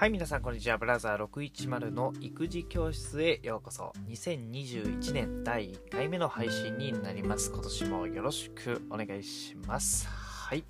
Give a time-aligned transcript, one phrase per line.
[0.00, 0.78] はい、皆さん、こんにちは。
[0.78, 3.92] ブラザー610の育児教室へようこそ。
[4.08, 7.50] 2021年第1回目の配信になります。
[7.52, 10.08] 今年もよろしくお願いします。
[10.08, 10.64] はい。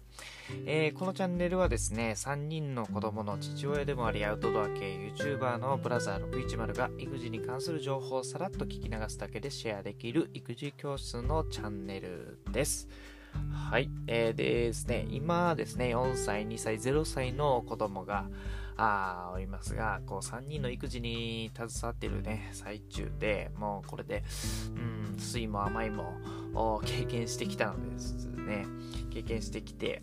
[0.66, 12.88] えーこのチャンネルはですね、3人の子供の父親でもあり、アウトドア系 YouTuber のブラザー610が育児に関する情報をさらっと聞き流すだけでシェアできる育児教室のチャンネルです。
[13.70, 13.88] はい。
[14.08, 18.26] えーでですね、今ですね、4歳、2歳、0歳の子供が、
[18.82, 24.24] あおりますが、こう3人の育児に携わってるね、最中で、もうこれで、
[24.74, 28.64] うん、酸いも甘いも経験してきたのですね。
[29.10, 30.02] 経験してきて、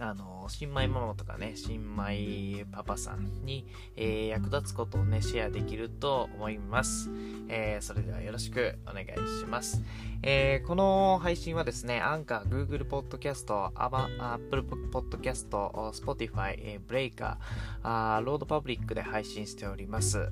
[0.00, 7.10] あの、新米ママとかね、新米パパさんに、えー役立つことをね、シェアできると思います。
[7.48, 9.06] えーそれではよろしくお願い
[9.40, 9.82] します。
[10.22, 15.48] えーこの配信はですね、アンカー、Google Podcast、Apple Podcast、
[15.92, 20.30] Spotify、えーブレイカー、あーロードパブリックで配信しております。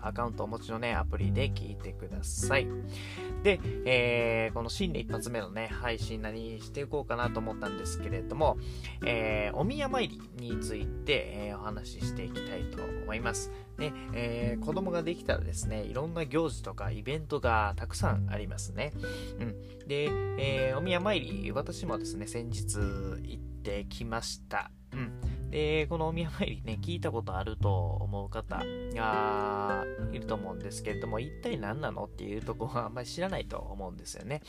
[0.00, 2.68] アカウントお持ちのね、アプリで聞いてください。
[3.42, 8.56] で、えーこの新年一発目のね、配信何していこうかなと思ったんですけれども、
[9.04, 13.50] えーお宮参りについて、えーお話ししていきたいと思います。
[13.78, 18.92] ね、えー子供ができたらですね、いろんな行事とかイベントがたくさんありますね。
[19.38, 19.86] うん。
[19.86, 20.04] で、
[20.38, 24.70] えーお宮参り、私もですね、先日行ってきました。
[24.92, 25.12] うん。
[25.56, 28.62] で、このお宮参りね、聞いたことあると思う方
[28.94, 34.42] がいると思うんですけれども、一体何なのっていうところはあんまり知らないと思うんですよね。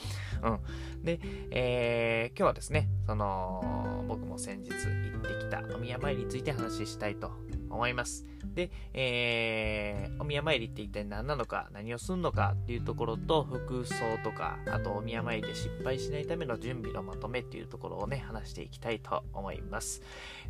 [0.44, 1.06] うん。
[1.06, 4.76] で、えー今日はですね、その、僕も先日行
[5.18, 7.32] ってきたお宮参りについて話したいと
[7.70, 8.26] 思います。
[8.54, 20.02] で、えーお宮参りって一体何なのか、何をすんのかっていうところと、服装とか、あとお宮参りで失敗しないための準備のまとめっていうところをね、話していきたいと思います。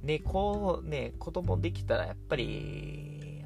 [0.04, 3.37] で、こうね、子供できたらやっぱり、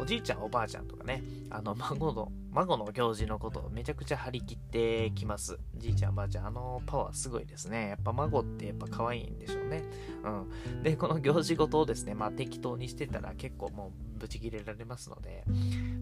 [0.00, 5.58] おじいちゃんおばあちゃんとかね、あの孫の、孫の行事のことをめちゃくちゃ張り切ってきます。
[5.76, 7.90] じいちゃんおばあちゃん、あのパワーすごいですね。
[7.90, 9.84] やっぱ孫ってやっぱ可愛いんでしょうね。
[10.24, 10.82] うん。
[10.82, 15.44] で、この行事ごとをですね、まあ適当にしてたら結構もうブチ切れられますので、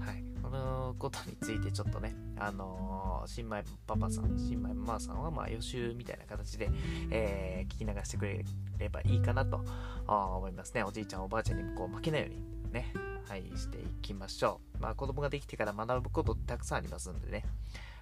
[0.00, 0.24] はい。
[0.42, 6.70] このことについてちょっとね、あのー新米パパさん、新米ママさんはまあ予習みたいな形で、
[7.10, 8.44] えー聞き流してくれ
[8.78, 9.62] ればいいかなと
[10.06, 10.82] 思いますね。
[10.82, 12.92] おじいちゃんおばあちゃんにこう負けないようにね、
[13.28, 14.82] はい、していきましょう。
[14.82, 17.44] まあ子供ができてから学ぶことってたくさんありますんでね。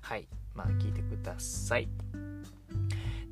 [0.01, 1.89] はい、まあ聞いてください。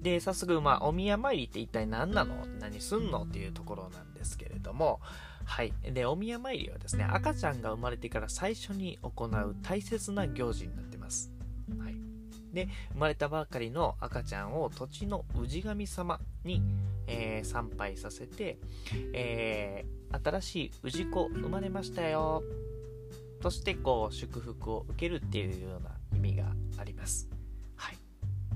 [0.02, 2.46] で、早速、まあ、お宮参りって一体何なの？
[2.60, 3.24] 何すんの？
[3.24, 5.00] っていうところなんですけれども、
[5.44, 5.72] はい。
[5.82, 11.32] で、お宮参りはですね、赤ちゃんが生まれてから最初に行う大切な行事になってます。
[11.80, 11.96] はい。
[12.52, 16.62] で、生まれたばかりの赤ちゃんを土地の氏神様に、
[17.08, 18.58] えー参拝させて、
[19.12, 22.42] えー新しい氏子生まれましたよ。
[23.40, 26.44] として、こう、祝福を受けるっていうような意味が
[26.78, 27.28] あります。
[27.76, 27.98] はい。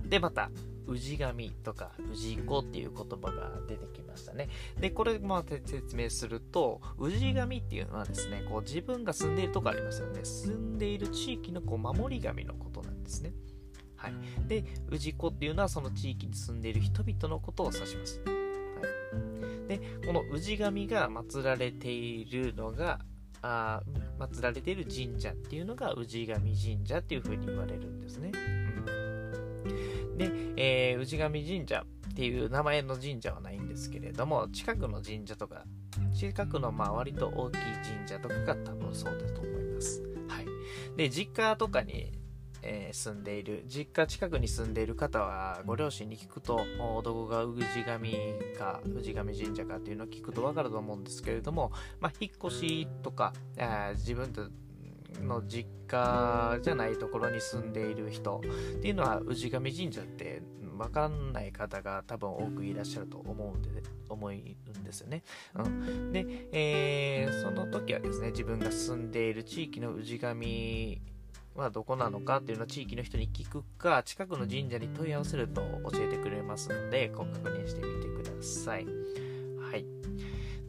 [0.08, 0.50] で、また、
[0.88, 4.48] 氏神とか氏子っていう言葉が出てきましたね。
[4.80, 10.24] で、これも説明すると、氏神っていうのはですね、こう自分が住んでいるとこありますよね。
[10.24, 13.32] 住んでいる地域のこう守り神のことなんですね。
[13.96, 14.14] はい。
[14.48, 18.39] で、氏子っていうのはその地域に住んでいる人々のことを指します。
[19.70, 22.98] で、この氏神が祀られているのが、
[23.40, 23.80] あ
[24.18, 28.32] 祀られている神社っていうのが氏神神社っていう風に言われるんですね。
[28.34, 35.64] うん、で、えー氏神神社っていう名前の神社はないんですけれども、近くの神社とか、
[36.12, 37.58] 近くのまあ割と大きい
[37.96, 40.02] 神社とかが多分そうだと思います。
[40.26, 40.46] はい。
[40.96, 42.10] で、実家とかに、
[42.62, 46.60] え住んでいる、実家近くに住んでいる方は、ご両親に聞くと、
[47.02, 48.12] どこが氏神
[48.58, 54.48] か、氏神神社かっていうのを聞くとわかると思うんですけれども、まあ、引っ越しとか、あー自分と
[55.22, 58.40] の実家じゃないところに住んでいる人
[58.76, 60.42] っていうのは氏神神社って
[60.78, 65.22] 分かんない方が多分多くいらっしゃると思うんで思うんですよね。
[65.54, 71.00] うん、で、えーその時はですね自分が住んでいる地域の氏神
[71.54, 75.60] はどこなのかっていうのを地域の人に聞くか近くの神社に問い合わせると
[75.92, 78.86] 教えてくれますのでご確認してみてください。
[78.86, 79.84] はい。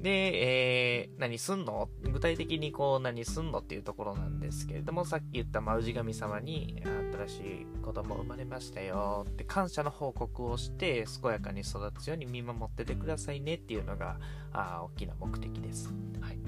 [0.01, 1.87] で、えー何すんの？
[2.11, 6.81] 具体的にこう何すんのっていうところなんですけれども、さっき言ったまあ氏神様に
[7.27, 14.17] 新しい子供生まれましたよって感謝の報告をして、健やかに育つように見守っててくださいねっていうのが
[14.51, 15.93] あ大きな目的です。
[16.19, 16.39] はい。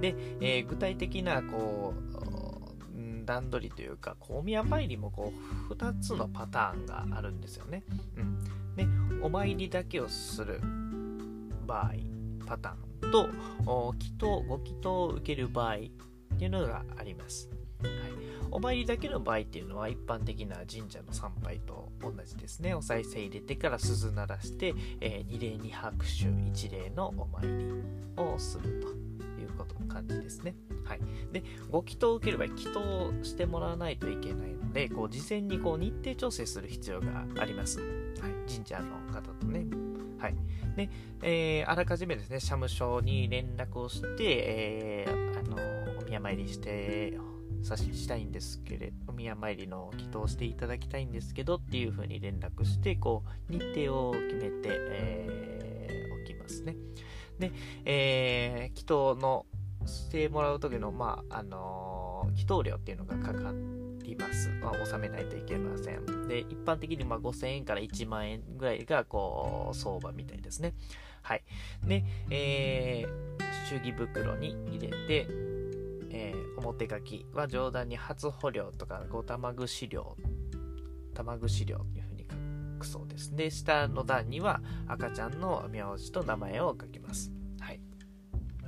[0.00, 2.45] で、えー具体的なこう、
[3.26, 5.32] 段取りというか、こうお宮参りもこ
[5.68, 7.82] う2つのパターンがあるんですよね。
[8.16, 8.38] うん。
[8.76, 8.86] で、
[9.22, 10.60] お参りだけをする
[11.66, 11.92] 場合
[12.46, 13.28] パターンと
[13.98, 15.78] 祈祷ご祈祷を受ける場合っ
[16.38, 17.50] ていうのがあります、
[17.82, 17.92] はい、
[18.50, 27.82] お参りだけの場合っていうのは一般的な神社の参拝と同じですねお賽銭入れてから鈴鳴らして、えー、二礼二拍手一礼のお参り
[28.16, 29.05] をすると
[29.66, 30.54] と感じですね。
[30.84, 31.00] はい、
[31.32, 37.80] でご祈祷を受ければ祈祷してもらわないといけないのでこう事前にこう日程調整する必要があります。
[37.80, 37.84] は
[38.28, 39.66] い、神社の方とね。
[40.18, 40.34] はい
[40.76, 40.88] で
[41.22, 47.18] えー、あらかじめですね、社務所に連絡をして、えー、あのお宮参りして
[47.62, 56.76] さしたいんですけれど、お宮参りの祈祷していただきたいんですけどっていうふうに連絡して、こう、日程を決めて、えー、おきますね。
[57.38, 57.50] で、
[57.84, 59.46] えー、祈祷の
[59.86, 63.52] してもらう時の、まあ、あのー、祈祷料っていうのがかか
[64.02, 64.50] ります。
[64.62, 66.28] まあ、納めないといけません。
[66.28, 70.74] で、一般的にまあ5000円から1万円ぐらいが、こう、相場みたいですね。
[71.22, 71.42] はい。
[71.84, 75.26] で、えー、祝儀袋に入れて、
[76.10, 80.16] えー、表書きは上段に初穂料とか、ご玉串料、
[81.14, 82.26] 玉串料っていう風に
[82.74, 83.34] 書くそうです。
[83.34, 87.35] で、下の段には赤ちゃんの名字と名前を書きます。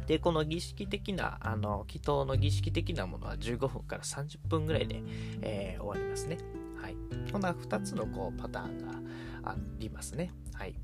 [0.08, 5.02] で、この儀式的な、あの、祈祷の儀式的なものは15分から30分ぐらいで、
[5.42, 6.38] えー、終わりますね。
[6.80, 6.96] はい。
[7.30, 8.78] こんな2つのこうパターン
[9.42, 10.32] がありますね。
[10.54, 10.74] はい。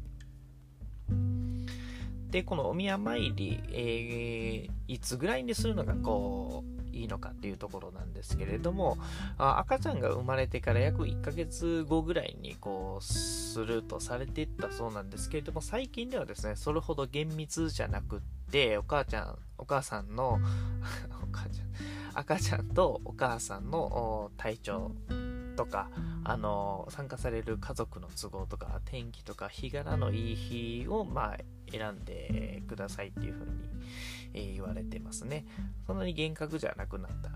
[2.29, 6.63] で、このお宮参り、えー、いつぐらいにするのがこ
[6.93, 8.99] う、いいのかっていうところなんですけれども、
[9.39, 18.21] あ赤ちゃんが生まれてから約1ヶ月後ぐらいにこう、するとされていったそうなんですけれども、最近ではですね、それほど厳密じゃなくっ
[18.51, 20.41] て、お母ちゃん、お母さんの
[21.23, 21.69] お母ちゃん、
[22.15, 24.93] 赤ちゃんとお母さんの体調
[25.57, 25.91] とか、
[26.25, 31.39] あの参加される家族の都合とか天気とか日柄のいい日を、まあ、
[31.71, 33.69] 選んでくださいっていう風に、
[34.33, 35.45] え、言われてますね。
[35.87, 37.31] そんなに厳格じゃなくなった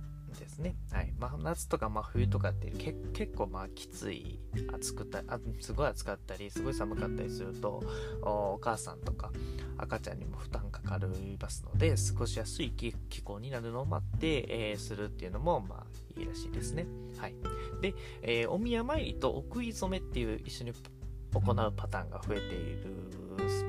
[0.59, 0.77] ですね。
[0.93, 1.15] はい。
[1.19, 4.41] まあ、夏とか真冬とかって結構まあきつい、
[4.73, 7.83] 暑くたあ、すごい暑かったり、すごい寒かったりすると、
[8.23, 9.33] お母さんとか
[9.79, 16.87] 赤ちゃんにも負担かかりますので、過ごしやすい気候になるのを待って、えー、するっていうのも、まあ、いいらしいですね。
[17.17, 17.35] はい。
[17.81, 22.99] で、えー、お宮参りとお食い初めっていう一緒に行うパターンが増えている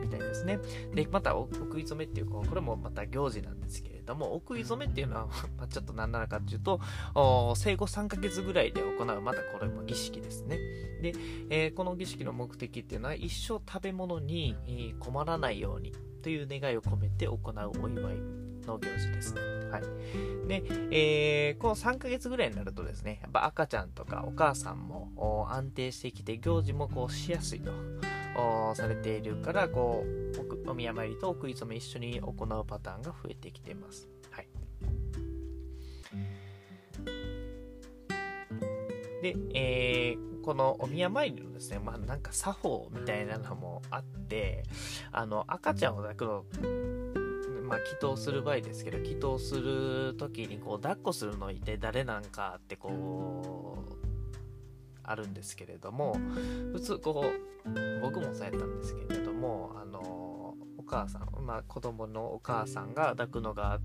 [0.01, 0.59] みたいですね。
[0.93, 5.27] で、また、お食い初めっていう、これもまた行事なんですけれども、お食い初めっていうのは、
[5.57, 6.79] まあ、ちょっと何なのかっていうと、
[7.55, 10.57] 生後3ヶ月ぐらいで行う、またこれも儀式ですね。
[11.01, 11.13] で、
[11.49, 17.37] えー、この儀式の目的っていうのは、一生食べ物に困らないようにという願いを込めて行う
[17.81, 18.17] お祝い
[18.65, 19.35] の行事です。
[19.71, 20.47] はい。
[20.47, 27.71] で、えー、この3ヶ月ぐらいになるとですね、やっぱ赤ちゃんとかお母さんも安定してきて、行事もこうしやすいと。
[28.75, 34.07] されているから、こう、お宮参りとお食い初め一緒に行うパターンが増えてきています。
[34.31, 34.47] はい。
[39.21, 44.63] で、えー、このお宮参りのですね、まあなんか作法みたいなのもあって、
[45.11, 46.45] あの、赤ちゃんを抱くの
[47.69, 52.89] まあ、祈祷する場合ですけど、祈祷する時にこう抱っこするのいて誰なんかってこ
[53.58, 53.58] う、
[55.09, 56.15] あるんですけれども、
[56.73, 57.25] 普通こ
[57.65, 63.79] う、僕もそうやったんですけれども、あの、お母さん、まあ子供のお母さんが抱くのが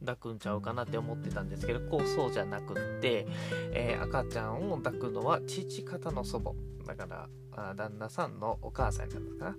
[0.00, 3.26] 抱くんちゃうかなって思ってたんですけど、こうそうじゃなくって、
[3.72, 6.52] えー、赤ちゃんを抱くのは父方の祖母、
[6.86, 9.56] だから、旦那さんのお母さんなんですかな、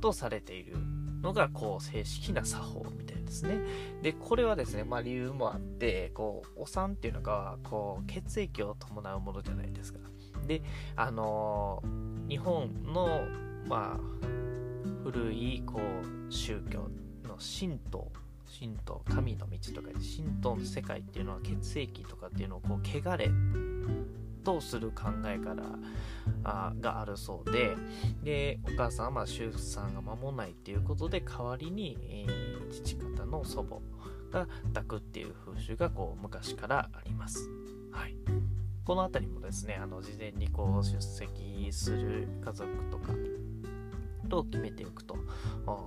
[0.00, 0.76] とされている
[1.22, 3.60] のが、こう、正式な作法みたいですね。
[4.02, 9.98] で、これはですね、まあ理由もあって、こう、お産っていうのが、こう、血液を伴うものじゃないですか。
[10.50, 10.62] で、
[10.96, 11.80] あの、
[12.28, 13.20] 日本の、
[13.68, 14.00] まあ、
[15.04, 16.88] 古い、こう、宗教
[17.28, 18.10] の神道
[18.58, 23.30] 神道神の道とかで神道の世界っていうのは血液とかっていうのをこう汚れ
[24.42, 25.62] とする考えから
[26.42, 27.76] あがあるそうで
[28.24, 33.76] でお母さんはまあ出産が間もないっていうことで代わりに、えー、父方の祖母
[34.36, 37.48] が抱くっていう風習がこう昔からあります。
[37.92, 38.14] はい、
[38.84, 43.12] この辺りもですねあの事前にこう出席する家族とか
[44.28, 45.16] と決めておくと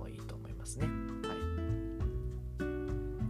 [0.08, 0.86] いいと思いますね。
[0.86, 1.54] はい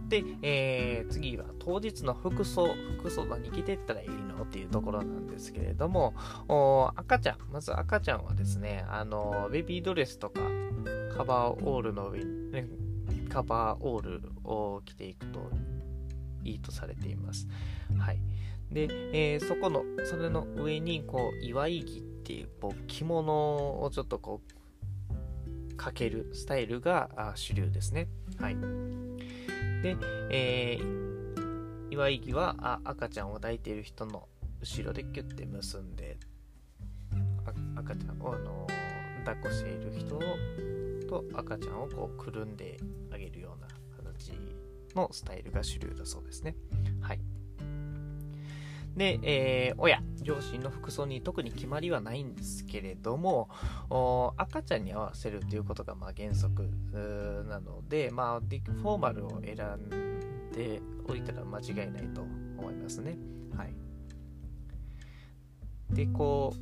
[0.07, 2.67] で、えー、次は当日の服装、
[2.99, 4.43] 服装何着てったらいいの？
[4.43, 6.13] っていうところなんですけれども、
[6.95, 10.41] 赤ちゃん、まず赤ちゃんはですね、あの、ベビードレスとか、
[11.17, 12.67] カバーオールの上に、ね、
[13.29, 15.49] カバーオールを着ていくと
[16.43, 17.47] いいとされています。
[17.97, 18.19] はい。
[18.71, 28.07] で、えー、そこの、それの上に、こう、祝い着っていう、こう、着物をちょっとこう、かけるスタイルが主流ですね。
[28.37, 28.57] はい。
[29.81, 29.95] で、
[30.31, 34.27] えー、祝い木はあ赤ちゃんを抱いている人の
[34.59, 36.17] 後ろでキュッて結んで、
[37.75, 38.67] 赤ちゃんを、あの
[39.25, 40.19] 抱っこしている人
[41.07, 42.77] と赤ちゃんをこうくるんで
[43.11, 43.67] あげるような
[43.97, 44.33] 形
[44.95, 46.55] のスタイルが主流だそうですね。
[48.95, 53.49] で、えー、親、両親の服装に特に決まりはないんですけれども、
[54.37, 56.63] 赤ちゃんに合わせるということがまあ原則
[57.47, 63.17] なので、まあ、フォーマルを選んでおいたら間違いないと思いますね。
[63.55, 63.73] はい。
[65.93, 66.59] で、こう、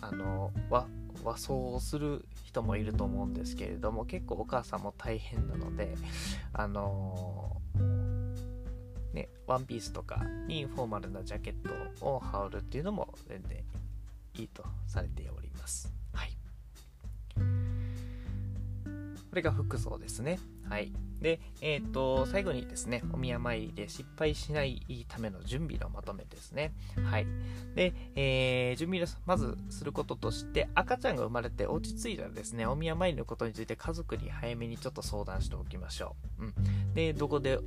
[0.00, 0.88] あの、和、
[1.22, 5.94] 和装をする人もいると思うんですけれども、結構お母さんも大変なので、
[6.52, 7.60] あの
[9.12, 11.54] ね、ワンピースとかにフォーマルなジャケッ
[12.00, 13.58] トを羽織るっていうのも全然
[14.34, 15.92] いいとされております。
[16.12, 16.30] はい。
[19.30, 20.38] これが服装ですね。
[20.68, 20.92] はい。
[21.20, 26.72] で、えっ、ー、と、最後にですね、お宮参りで失敗しないための準備のまとめですね。
[27.04, 27.26] はい。
[27.74, 36.44] で、えー、準備まずすることとして、赤ちゃんが生まれて落ち着いたらですね、お宮参りのことについて家族に早めにちょっと相談しておきましょう。
[36.44, 36.94] うん。
[36.94, 37.58] で、どこで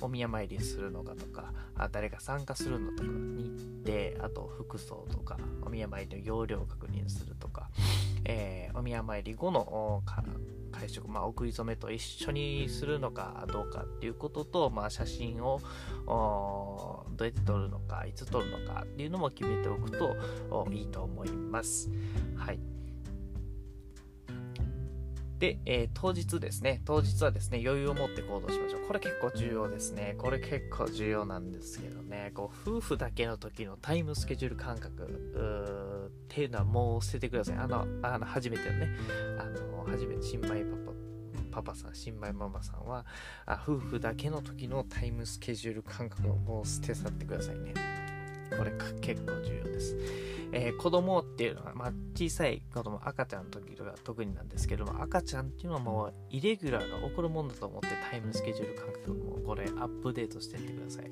[0.00, 3.50] お宮参りするのかとかあ誰が参加するのとか日
[3.84, 7.70] 程あと服装とかお宮参りの容量を確認するとか、
[8.24, 10.02] えー、お宮参り後の
[10.72, 15.60] 会食、まあ、お食い初めと一緒にするのかどうかっていうことと、まあ、写真を
[16.06, 20.16] どうやって撮るのかいつ撮るのかっていうのも決めておくと
[20.70, 21.90] いいと思います。
[22.36, 22.81] はい
[25.42, 28.86] で、えー、当日ですね、当日はですね、余裕を持って行動しましょう。
[28.86, 30.14] これ結構重要ですね。
[30.16, 37.56] これ結構重要なんですけどね、こう夫婦だけの時のタイムスケジュール感覚っていうのはもう捨ててください。
[37.56, 38.88] あの、あの初めてのね、
[39.40, 40.76] あの、初めて新米パ
[41.50, 43.04] パパパさん、新米ママさんは
[43.44, 48.01] あ、夫婦だけの時のタイムスケジュール感覚をもう捨て去ってくださいね。
[48.56, 49.96] これ結構重要です。
[50.54, 61.04] えー、子供っていうのは、まあ、小さい子供、赤ちゃんの時とか特になんですけども、赤ちゃんっていうのはもうイレギュラーが起こるもんだと思ってタイムスケジュール感覚もこれアップデートしていってください。
[61.04, 61.08] は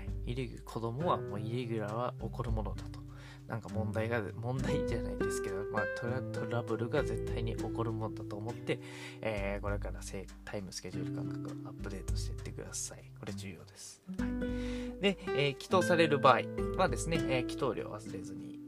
[0.00, 0.08] い。
[0.26, 3.03] イレギュ子供はもうイレギュラーは起こるものだと。
[3.48, 8.80] なんか問題が、問題じゃないですけど、まあトラブルが絶対に起こるもんだと思って、
[9.20, 10.00] えー、これから
[10.44, 13.04] タイムスケジュール感覚をアップデートしていってください。
[13.18, 14.02] これ重要です。
[14.18, 15.00] はい。
[15.00, 16.40] で、えー、祈祷される場合
[16.78, 18.60] はですね、えー、祈祷料を忘れずに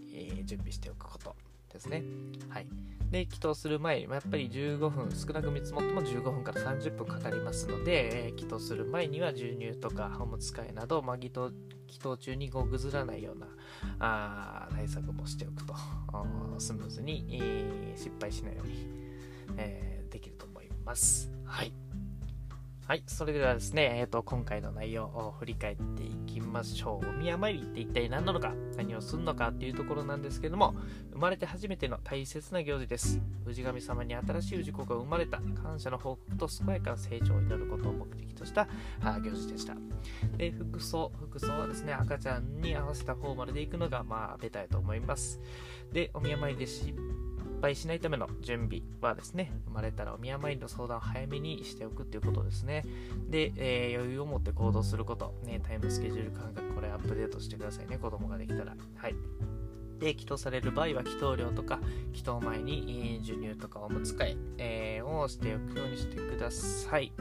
[0.45, 1.35] 準備しておくこと
[1.73, 2.03] ですね。
[2.49, 2.67] はい。
[3.11, 11.51] で、祈祷する前に、やっぱり15分、少なく見積もっても15分から30分かかりますので、えー、祈祷する前には授乳とかおむつ替えなど、まあ、祈祷
[11.89, 13.47] 祈祷中にこうぐずらないような
[14.01, 15.75] あ対策もしておくと、
[16.59, 18.87] スムーズに、えー、失敗しないように、
[19.57, 21.31] えー、できると思います。
[21.45, 21.86] はい。
[22.87, 27.09] はい、それではですね、えーと、今回の内容を振り返っていきましょう。
[27.09, 30.77] お宮参りって一体何なのか、何をするのかっていうところなんですけども、
[31.11, 33.21] 生まれて初めての大切な行事です。
[33.45, 38.69] 氏神様に新しい氏子が生まれた感謝の報告と健やかな成長を祈ることを目的とした
[39.03, 39.75] 行事でした。
[40.37, 45.41] で、服装、服装はですね、赤ちゃんに合わせたフォーマルで行くのが、まあ、ベタやと思います。
[45.93, 46.95] で、お宮参りで失
[47.61, 52.85] 敗しないための準備はですね、生まれたらお宮参りの相談を早めにしておくっていうことですね。
[53.29, 58.77] で、えー、余裕を持って行動すること、ね、タイムスケジュール感覚、これアップデートしてくださいね、子供ができたら。
[58.97, 59.15] はい。
[59.99, 61.81] で、祈祷される場合は祈祷料とか、
[62.13, 67.13] 祈祷前に、授乳とかおむつ替え、をしておくようにしてください。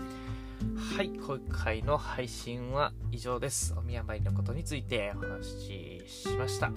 [0.95, 3.73] はい、今回の配信は以上です。
[3.77, 6.71] お宮参りのことについてお話ししました。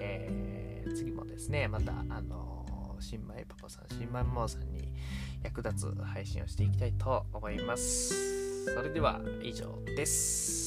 [0.00, 2.53] えー、次もですね、また、あの
[3.04, 4.88] 新米パパさん、新米ママさんに
[5.42, 8.64] 役立つ配信をしていきたいと思います。
[8.74, 10.63] それでは以上です。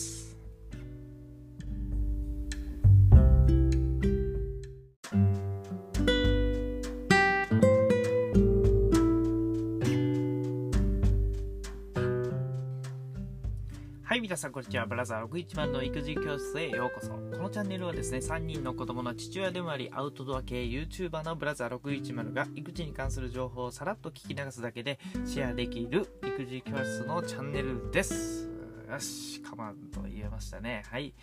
[14.37, 14.85] さん、こんにちは。
[14.85, 17.09] ブラザー610の育児教室へようこそ。
[17.09, 28.56] このチャンネルはですね、3人の子供の父親でもあり、アウトドア系 YouTuber のブラザー610が育児に関する情報をさらっと聞き流すだけでシェアできる育児教室のチャンネルです。
[28.89, 30.81] よし、カマンと言えましたね。
[30.89, 31.13] はい。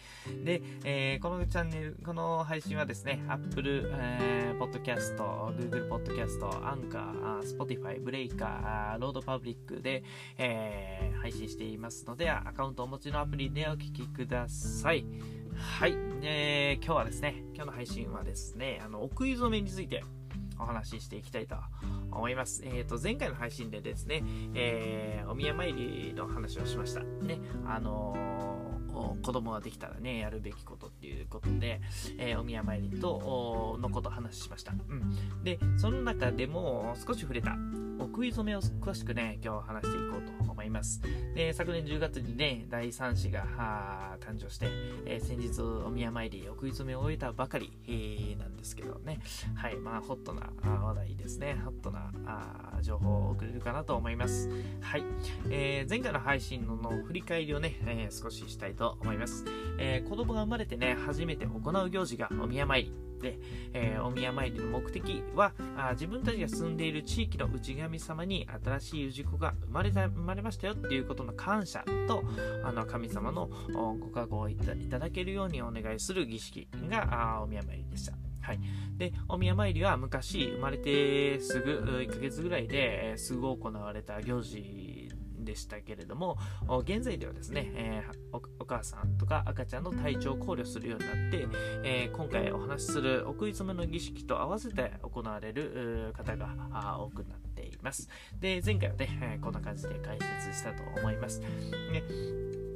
[0.44, 10.04] で、えー、このチャンネル、この配信はですね、Apple、えー、Podcast、Google Podcast、Anchor、Spotify、Breaker、ロードパブリックで、
[10.36, 15.06] えー、配信していますので、アカウントをお持ちのアプリでお聞きください。
[15.56, 15.94] はい。
[16.20, 20.04] で、今日はですね、今日の配信はですね、あの、お食い初めについて
[20.58, 21.56] お話ししていきたいと
[22.10, 22.62] 思います。
[22.64, 24.22] えっ、ー、と、前回の配信でですね、
[24.54, 27.00] えー、お宮参りの話をしました。
[27.00, 31.80] ね、あのー、子供ができたらね、やるべきことっていうことで、
[32.18, 34.72] えー、お宮参りと、のことを話しました。
[34.72, 35.42] うん。
[35.42, 37.56] で、その中でも少し触れた、
[37.98, 41.00] お食い初めを詳しくね、今日話していこうと思います。
[41.34, 43.44] で、昨年10月にね、第3子が
[44.20, 44.68] 誕生して、
[45.04, 49.18] えー、先日お宮参り、お食い初めを終えたばかり、えー、なんですけどね、
[49.56, 52.12] はい、まあ、ホットな話題ですね、ホットな
[52.82, 54.48] 情報を送れるかなと思います。
[54.80, 55.02] はい、
[55.50, 59.44] えー、前回の配信の振り返りをね、え少ししたいと思います。
[59.78, 63.03] え子供が生まれてね、初めて行う行事がお宮参り。
[63.24, 63.38] で、
[63.72, 72.22] えー、お宮参りの目的はあ自分たちが住んでいる地域の内神様に新しい氏子が生まれた生まれましたよっていうことの感謝と
[72.62, 78.12] あの神様のご加護をいただけるようにお願いする儀式がお宮参りでした。
[78.42, 78.58] はい、
[78.98, 81.70] でお宮参りは昔生まれてすぐ
[82.06, 85.03] 1ヶ月ぐらいですぐ行われた行事
[85.44, 86.36] でしたけれども、
[86.82, 91.48] 現在ではですね、えー、お母さんとか赤ちゃんの体調を考慮するようになって、
[91.82, 98.08] えー、今回お話しするお食い初めの儀式と合わせて行われる方が多くなっています。
[98.40, 101.40] で、前回はね、こんな感じで解説したと思います。
[101.40, 101.48] ね、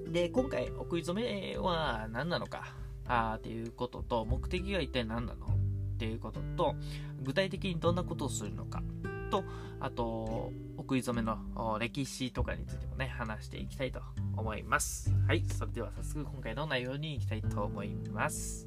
[0.08, 2.74] で、今回お食い初めは何なのか
[3.06, 5.50] あっていうことと、目的が一体何なのっ
[5.98, 6.74] ていうことと、
[7.22, 8.82] 具体的にどんなことをするのか
[9.28, 9.44] と、
[9.80, 14.00] あと、お食い初めの歴史とかについてもね、話していきたいと
[14.36, 15.12] 思います。
[15.26, 18.66] はい、それでは早速今回の内容に行きたいと思います。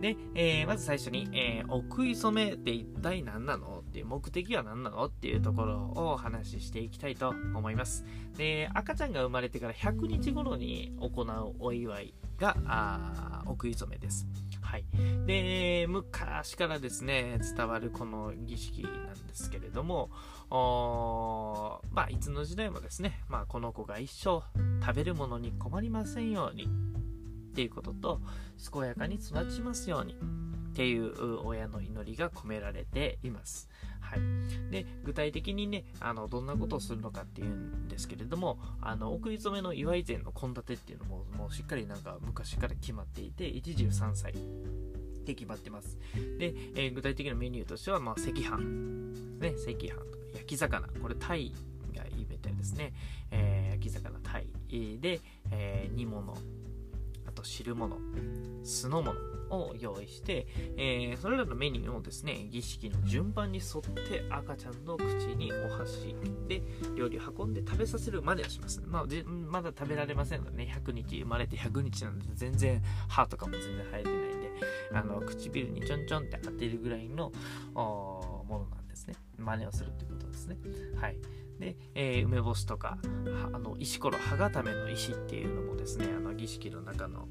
[0.00, 8.04] で、えー、まず最初に、えー、お食い初めって一体何なのっていう目的は何なのっていうところをお話ししていきたいと思います。
[8.36, 14.26] で、赤ちゃんが生まれてから100日頃に行うお祝いが、あお食い初めです。
[14.66, 14.84] はい。
[15.26, 20.10] で、昔からですね、伝わるこの儀式なんですけれども、
[21.92, 24.42] まあ、いつの時代もですね、まあ、この子が一生
[24.84, 28.20] 食べるものに困りませんようにっていうことと、
[28.72, 30.16] 健やかに育ちますようにっ
[30.74, 33.68] ていう親の祈りが込められています。
[34.10, 34.20] はい、
[34.70, 44.32] で具体的にねあのどんなことをするのかっていうんですけれどもあの送り初めの祝い膳の献立っていうのももうしっかりなんか昔から決まっていて一汁三菜
[45.24, 45.98] で決まってます。
[46.38, 48.56] で、えー、具体的なメニューとしては、まあ、赤飯。
[49.40, 50.86] ね赤飯とか焼き魚。
[51.02, 51.52] これタイ
[51.94, 52.94] がいいみたいですね、
[53.32, 56.32] えー、焼き魚タイで、えー、煮物。
[57.26, 57.98] あと汁物。
[58.62, 59.35] 酢の物。
[59.50, 65.04] を用意して、えー、それらのメニューをですね、儀式の順番に沿って赤ちゃんの口
[65.36, 66.14] にお箸
[66.48, 66.62] で
[66.96, 68.82] 料理を運んで食べさせるまではします。
[68.86, 69.04] まあ、
[69.48, 74.50] まだ食べられませんのでね、100日、生まれて100日なので全然歯とかも全然生えてないんで、
[74.92, 77.32] あの唇にちょんちょんって当てるぐらいの
[77.74, 79.14] ものなんですね。
[79.38, 80.58] 真似をするってことですね。
[81.00, 81.18] はい。
[81.58, 82.98] で、えー、梅干しとか、
[83.52, 87.28] あの石ころ、歯固めの石っていうのもですね、あの儀式の中の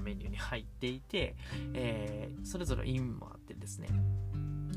[0.00, 1.36] メニューに入っていて、
[1.74, 3.88] えー、それぞれ意味もあってですね。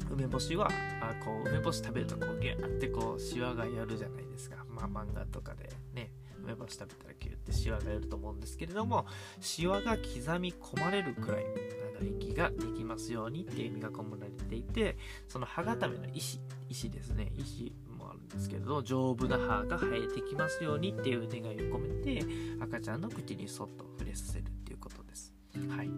[0.09, 0.69] 梅干しは
[1.01, 6.11] あこう梅干し食べるとこうギューってこうシワがやるじゃないですか、まあ、漫画とかでね
[6.43, 9.05] 梅干し食べたらギューってシワがやると思うんですけれども
[9.39, 11.45] シワが刻み込まれるくらい
[11.99, 14.97] 長生きができますようにっていう意味が込められていて
[15.27, 17.31] その歯固めの石石ですね。
[17.35, 22.25] 石もあるんですけれど丈夫な歯が生えてきますようにっていう願いを込めて
[22.61, 24.45] 赤ちゃんの口にそっと触れさせる。
[25.75, 25.89] はい。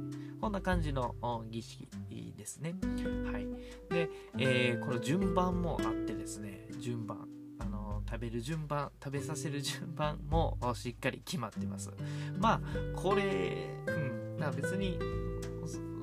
[0.41, 1.15] こんな感じの
[1.50, 1.88] 儀式
[2.38, 2.76] ですね。
[3.32, 3.48] はい。
[3.89, 7.28] で、えー、この順番もあってですね、順番。
[7.58, 11.89] あの食べる順番、食べさせる順番もしっかり決まってます。
[12.38, 12.62] まあ、
[12.96, 15.00] これ、うん、まあ別に、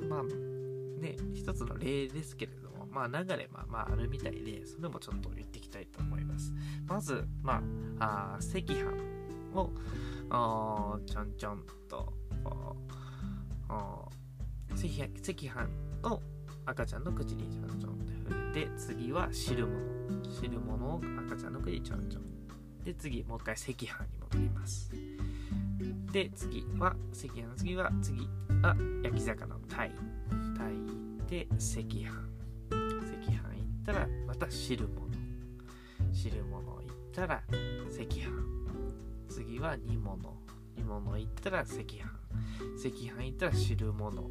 [0.08, 6.52] まあ、ね、一つの例ですけれども、まあ流れはまああるみたいで、それもちょっと言っていきたいと思います。
[6.86, 7.62] まず、ま
[7.98, 8.84] あ、あ赤飯
[9.54, 9.70] を、
[11.06, 12.12] ちょんちょんと、
[15.22, 15.68] 赤飯
[16.02, 16.20] を
[16.66, 19.80] 赤ちゃんの口にちょんちょんって触れて次は汁物。
[20.30, 22.84] 汁物を赤ちゃんの口にちょんちょん。
[22.84, 24.90] で次もう一回赤飯に戻ります。
[26.12, 27.76] で次は赤飯の次。
[27.76, 28.28] は次
[28.62, 29.90] は焼き魚の鯛
[30.56, 32.08] 鯛で赤飯。
[32.68, 35.08] 赤飯行ったらまた汁物。
[36.12, 38.28] 汁物行ったら赤飯。
[39.28, 40.18] 次は煮物。
[40.76, 42.21] 煮物行ったら赤飯。
[42.76, 44.30] 赤飯行ったら汁物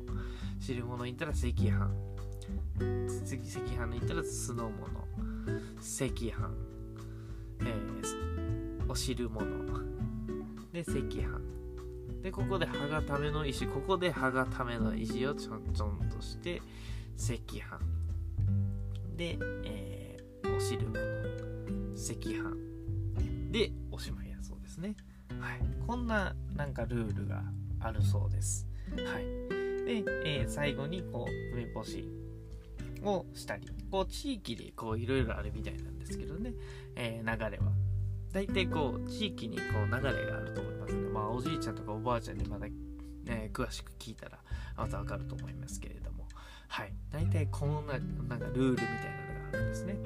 [0.60, 1.54] 汁物行ったら赤飯
[3.26, 4.88] 次赤飯行ったら酢の物
[5.78, 6.34] 赤飯、
[7.62, 9.46] えー、お汁物
[10.72, 11.52] で赤飯
[12.22, 13.66] でここで歯がための石。
[13.66, 16.62] ここで歯がための石をちょんちょんとして
[17.18, 17.62] 赤飯
[19.18, 21.22] で、えー、お汁粉の。
[22.02, 24.96] 赤飯でおしまいやそうですね。
[25.40, 27.44] はい、こんななんかルールが
[27.82, 28.68] あるそうです。
[28.92, 29.24] はい、
[29.86, 32.08] で、えー、最後にこう梅干し
[33.04, 36.54] をしたりこう地域でこういろいろあるみたいなんですけどね、
[36.96, 37.72] えー、流れは。
[38.32, 41.10] 大体こう地域にこう流れがあると思いますね。
[41.10, 42.68] まあおじいちゃんとかおばあちゃんにまだ、
[43.26, 44.40] ね、詳しく聞いたら
[44.78, 46.28] またわかると思いますけれども。
[46.70, 46.94] はい。
[47.12, 49.98] 大体こんななんかルールみたいなのがあるんですね。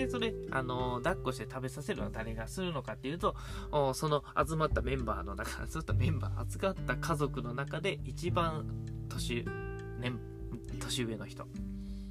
[0.00, 3.36] でそれあの抱っこして食べさせるのは誰がするのかっていうと
[3.94, 8.66] その集まったメンバーの中 集まったメンバー集まった家族の中で一番
[9.08, 9.44] 年,、
[9.98, 10.18] 年
[10.78, 11.46] 年上の人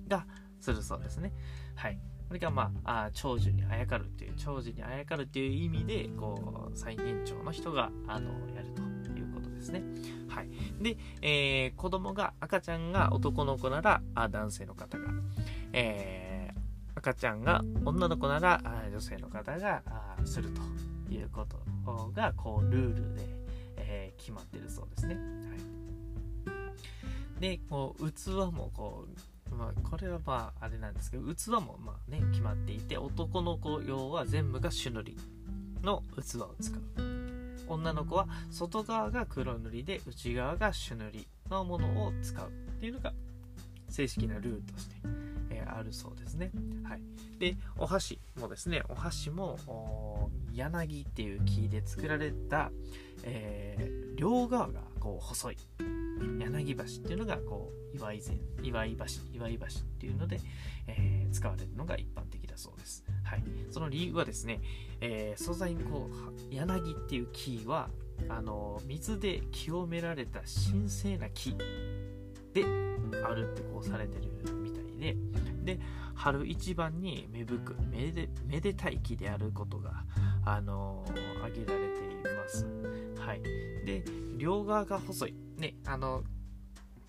[0.07, 0.25] が
[0.59, 1.31] するそうですね。
[1.75, 1.99] はい。
[2.27, 8.67] これが、まあ、あ長寿にあやかるっていう、長寿にあやかるっていう意味で、こう、最年長の人が、あの、やる
[9.03, 9.81] ということですね。
[10.27, 10.49] はい。
[10.81, 15.05] で、えー、子供が、赤ちゃんが男の子なら、あ男性の方が、
[15.73, 16.28] えー、
[16.99, 19.81] 赤ちゃんが女の子なら、女性の方が
[20.25, 20.61] すると
[21.13, 23.21] いうことが、こう、ルールで、
[23.77, 25.15] え、決まってるそうですね。
[25.15, 25.21] は
[27.39, 27.41] い。
[27.41, 35.17] で、こう、器も、こう、まあ、これはまああれなんですけど器もまあね決まっていて男の子用は全部が朱塗り
[35.81, 36.81] の器を使う
[37.67, 43.11] 女の子は外側が黒塗りで内側が朱塗りのものを使うっていうのが
[43.89, 44.95] 正式なルールとして、
[45.51, 46.51] えー、あるそうですね。
[46.83, 47.01] はい、
[47.39, 52.71] でお箸もですねお箸も柳っていう木で作られた、
[53.23, 55.57] えー、両側がこう細い
[56.39, 60.39] 柳橋っていうのがこう岩井前岩井橋岩井橋っていうので、
[60.87, 63.03] えー、使われるのが一般的だそうです。
[63.23, 64.59] はい、その理由はですね、
[65.01, 67.89] えー、素材にこう柳っていう木は
[68.27, 71.55] あの水で清められた神聖な木
[72.53, 72.65] で
[73.23, 74.31] あるってこうされてる
[74.61, 75.15] みたいで。
[75.63, 75.79] で
[76.15, 80.03] 春一番に芽吹くめでめでたい木であることが、
[80.43, 81.05] あの
[81.37, 82.65] 挙げられています。
[83.17, 83.41] はい、
[83.85, 84.03] で
[84.37, 85.35] 両側が細い。
[85.57, 86.23] ねあの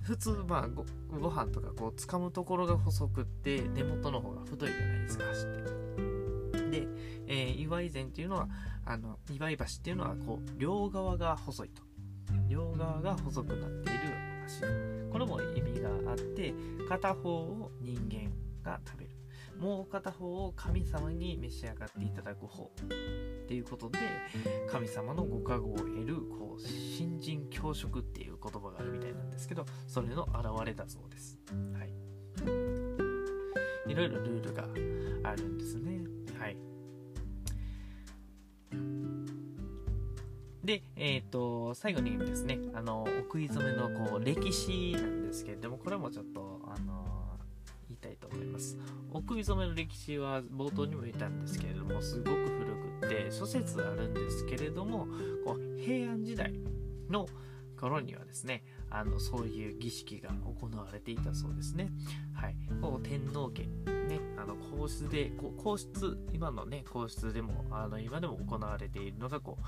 [0.03, 5.47] 普通まあごご飯とかこう掴むところが細くって根元の方が太いじゃないですか箸っ
[6.71, 6.81] て。
[6.81, 6.89] で、
[7.27, 8.49] えー、岩井前っていうのは
[8.85, 11.83] あの岩井橋っていうのはこう両側が細いと。
[12.49, 14.01] 両側が細くなっている
[14.61, 15.00] 橋。
[15.11, 16.55] これも意味があって
[16.89, 18.31] 片方を人間
[18.63, 19.11] が食べる
[19.59, 22.69] もう片方を神様に召し上がっていただく方っ
[23.47, 23.99] ていうことで
[24.71, 31.39] 神様のご加護を得るこう新人教職っていう言葉があるみたいなんですけどそれの表れだそうです。
[31.75, 31.93] はい。
[33.91, 34.69] いろいろルールが
[35.29, 36.05] あるんですね。
[36.39, 36.57] はい。
[40.65, 47.39] で、えっ、ー、と、最後にですね、あの、お食い初めのこう歴史なんですけれども、これもちょっと、あの、
[47.89, 48.79] 言いたいと思います。
[49.11, 55.07] お食い初めの歴史は冒頭にも言ったんですけれども、すごく古くて諸説あるんですけれども、
[55.45, 56.53] こう平安時代
[57.09, 57.27] の
[57.81, 61.89] 頃にはですね、あのそういう儀式が行われていたそうですね。
[62.35, 63.63] はい、こう天皇家、
[64.09, 69.65] ね、あの皇室で皇室今のね皇室でもあの今でも行われているのがこう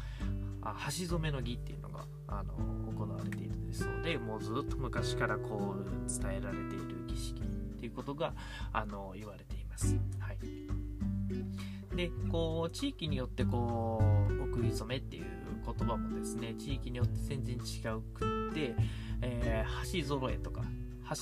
[0.62, 2.54] あ橋染めの儀っていうのがあの
[2.92, 7.44] 行われているそうでもうずっと昔からこう伝えられている儀式っ
[7.78, 8.32] ていうことが
[8.72, 9.96] あの言われています。
[10.18, 15.24] はい、でこう地域によってこうお食い初めっていう
[15.64, 18.74] 言葉もですね地域によって全然違うくって、
[19.20, 20.62] えー、橋揃えとか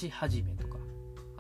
[0.02, 0.79] 橋始めとか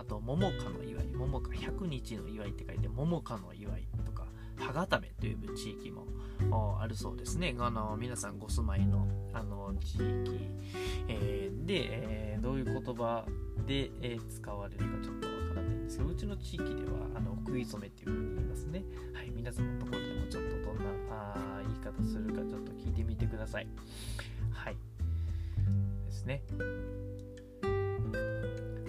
[0.00, 4.24] あと桃花の祝い桃花100日の祝いって書いて桃花の祝いとか
[4.56, 6.06] 歯固めという地域も
[6.80, 7.54] あるそうですね。
[7.58, 10.00] あの皆さんご住まいのあの地域、
[11.08, 13.26] えー、で、えー、どういう言葉
[13.66, 18.82] で、えー、使われるかちょっとわからないんですけどうちの地域ではあの食い初めっていう風に言いますね。
[19.12, 23.66] はい皆さんのところでもちょっとどんなあ言い方するかちょっと聞いてみてください。
[24.50, 24.76] はい。
[26.06, 26.42] ですね。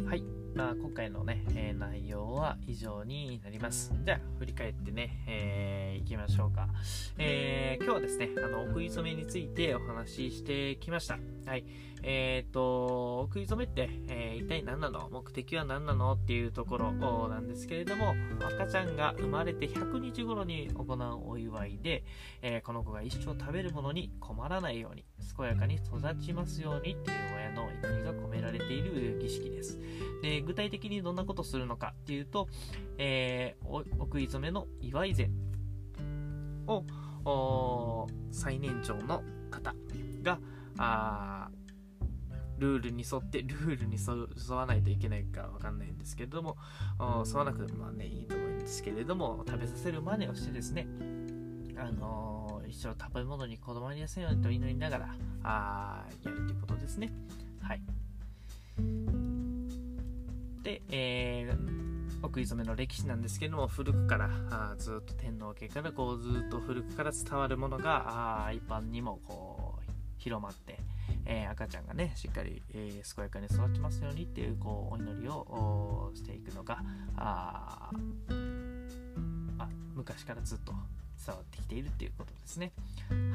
[0.07, 0.40] はい。
[0.61, 3.91] まあ、今回のね、えー、内容は以上になります。
[4.05, 6.67] じゃあ、振り返ってね、えー、いきましょうか。
[7.17, 11.17] えー、今日はですね、あの、お食い初めについてお話ししてきました。
[11.47, 11.65] はい。
[12.03, 15.09] えっ、ー、と、お食い初めって、えー、一体何なの？
[15.11, 16.13] 目的は何なの？
[16.13, 16.91] っていうところ
[17.27, 22.03] なんですけれども、赤ちゃんが生まれて100日頃に行うお祝いで、
[22.41, 25.05] えー、この子が一生食べるものに困らないように、
[25.37, 29.79] 健やかに育ちますようにっていう親の祈りが込められている儀式です。
[30.21, 32.49] で、具体的にどんなことするのかっていうと、
[32.97, 35.31] えー、お食い初めの祝い膳
[36.67, 39.73] を最年長の方
[40.21, 40.39] が、
[40.77, 41.49] あ
[42.57, 46.57] ルールに沿って、ルールに沿わないといけないかわかんないんですけれども、
[47.25, 50.85] 沿わなくてもね、いいと思うんですけれども、食べさせる真似をしてですね、
[51.77, 57.09] あのー、一生食べ物にこだわりやすいようにと祈りながら、あやるということですね。
[57.61, 59.30] はい。
[60.63, 70.77] で、えー、奥染めの歴史なんですけども古くからあずっと天皇家からこうずっと古くから伝わるものがあ一般にもこう広まって、
[71.25, 76.83] えー、赤ちゃんがねしっかり、えー、健やかに育ちますようにっていうこうお祈りをしていくのが
[77.17, 77.89] あ
[79.57, 80.73] あ昔からずっと
[81.25, 82.71] 伝わってきているっていうことですね。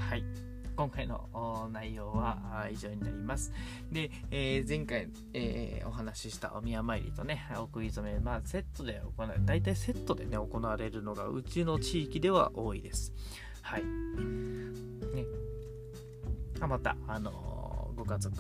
[0.09, 0.25] はい。
[0.77, 3.51] 今回の内容は以上になります。
[3.91, 13.15] で、えー、前回、えー、お話ししたお宮参りとね、お食い初め、まあ、セットで行われ、大体セットでね、行われるのがうちの地域では多いです。
[13.63, 13.85] はい。
[13.85, 15.25] ね。
[16.61, 18.37] また、あのー、ご家族、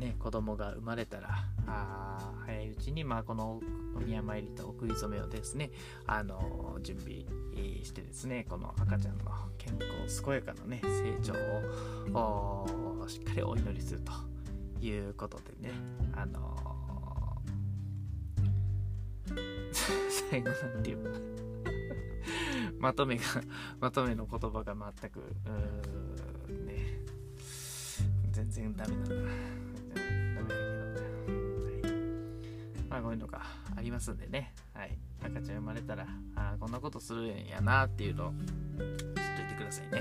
[0.00, 1.28] ね、子供が生まれたら、
[1.66, 3.60] あ早いうちに、まあ、この
[3.94, 5.70] お宮参りとお食い初めをですね、
[6.06, 7.24] あの準備
[7.84, 9.24] してですね、この赤ちゃんの
[9.58, 11.34] 健康、健やかなね、成長
[12.18, 14.12] をしっかりお祈りすると
[14.84, 15.74] いうことでね、
[16.16, 16.56] あの
[20.30, 21.10] 最後なんていうか
[22.78, 23.22] まとめが、
[23.78, 25.18] まとめの言葉が全く、
[26.64, 27.00] ね、
[28.32, 29.59] 全然ダメなんだな。
[32.90, 33.40] まあこういうのが
[33.76, 38.36] ありますんでね、はい、赤ちゃん生まれたらあこんなことするんやなっていうのを知っ
[39.36, 40.00] といてくださいね。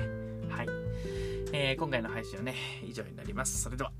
[0.49, 0.67] はい、
[1.53, 3.61] えー、今回の配信はね以上になります。
[3.61, 3.91] それでは。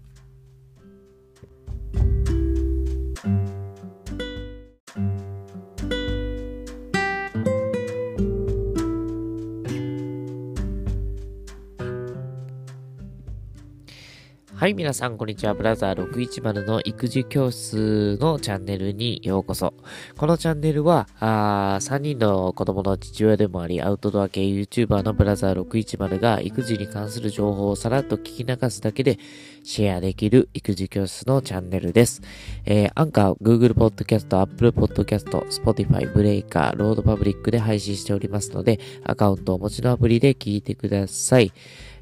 [14.60, 15.54] はい、皆さん、こんにちは。
[15.54, 19.74] ブラザー610の育児教室のチャンネルにようこそ。
[20.18, 29.18] このチャンネルは、あ3人の子供の父親でもあり、アウトドア系 YouTuber のブラザー610が育児に関する情報をさらっと聞き流すだけで
[29.64, 32.22] シェアできる育児教室のチャンネルです。
[32.66, 41.54] えー、アンカー、Google Podcast、Apple Podcast、Spotify、Breaker、ロードパブリックで配信しておりますので、アカウントをお持ちのアプリで聞いてください。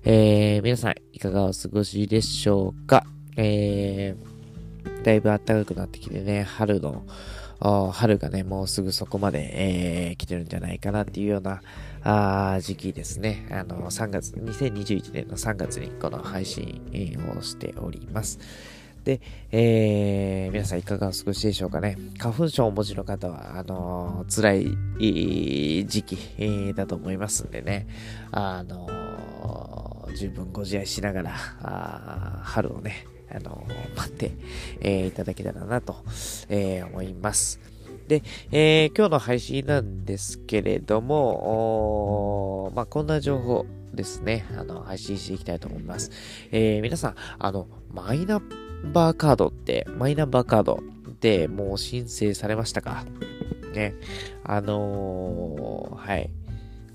[0.10, 3.06] えー、皆さん、いかがお過ごしでしょうか？
[3.36, 7.04] えー、だいぶ暖かくなってきてね、春の、
[7.92, 11.62] 春がね、もうすぐそこまで、えー、来てるんじゃないかなっていうような、
[12.06, 13.50] あ時期ですね。
[13.52, 16.82] あの、3月、2021年の3月にこの配信
[17.38, 18.40] をしております。
[19.04, 19.20] で、
[19.52, 21.98] えー、皆さんいかがお過ごしでしょうかね？
[22.18, 24.54] 花粉症をお持ちの方は、あのー、辛
[25.02, 27.88] い時期、だと思いますんでね。
[28.32, 28.88] あの
[30.16, 33.66] 十分ご自愛しながら、あ春をね、あの
[33.96, 34.32] 待って、
[34.80, 35.98] えー、いただけたらなと、
[36.50, 37.60] えー、思います。
[38.08, 46.12] で、え、今日の配信なんですけれども、まあ、こんな情報ですね、あの、配信していきたいと思います。
[46.52, 53.04] え、皆さん、あの、マイナンバーカードって、マイナンバーカードってもう申請されましたか？
[53.74, 53.96] ね。
[54.44, 56.30] あの、はい。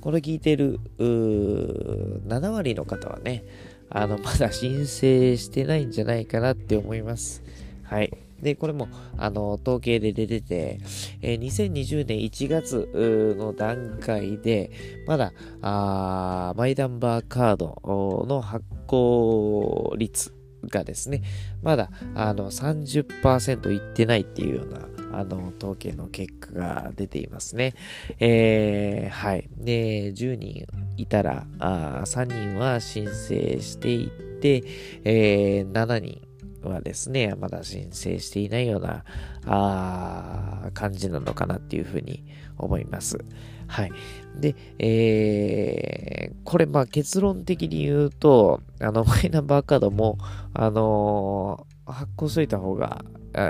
[0.03, 3.45] これ聞いてる、7割の方はね、
[3.89, 7.43] あの、まだ申請してないんじゃないかなって思います。
[7.85, 8.13] はい。
[8.43, 10.81] で、これも、あの、統計で出てて、
[11.21, 14.73] えー、2020年1月の段階で、
[15.07, 20.35] まだ、あマイナンバーカードの発行率
[20.69, 21.23] がですね、
[21.63, 24.81] まだ、あの、30%いってないっていうような、
[25.13, 27.75] あの、統計の結果が出ていますね。
[28.19, 29.49] えー、はい。
[29.57, 34.65] で、10人いたら、あ3人は申請していって、
[35.05, 36.21] えー、7人
[36.69, 39.05] はですね、まだ申請していないような、
[39.47, 42.25] あ感じなのかなっていうふうに
[42.59, 43.19] 思います。
[43.67, 43.93] はい。
[44.39, 50.19] で、えー、これ、まあ結論的に言うと、あの、 マイナンバーカードも、
[50.55, 53.05] あのー、発行しといた方が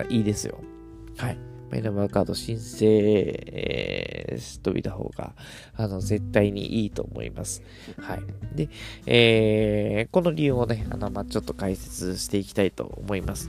[0.09, 0.59] いいですよ。
[1.16, 1.52] はい。
[1.73, 5.33] マイナンバーカード申請、えー、しといた方が、
[5.75, 7.63] あの、絶対にいいと思います。
[7.99, 8.21] はい。
[8.55, 8.69] で、
[9.07, 13.49] えー、この理由をね、あの、まあ、ちょっと解説していきたいと思います。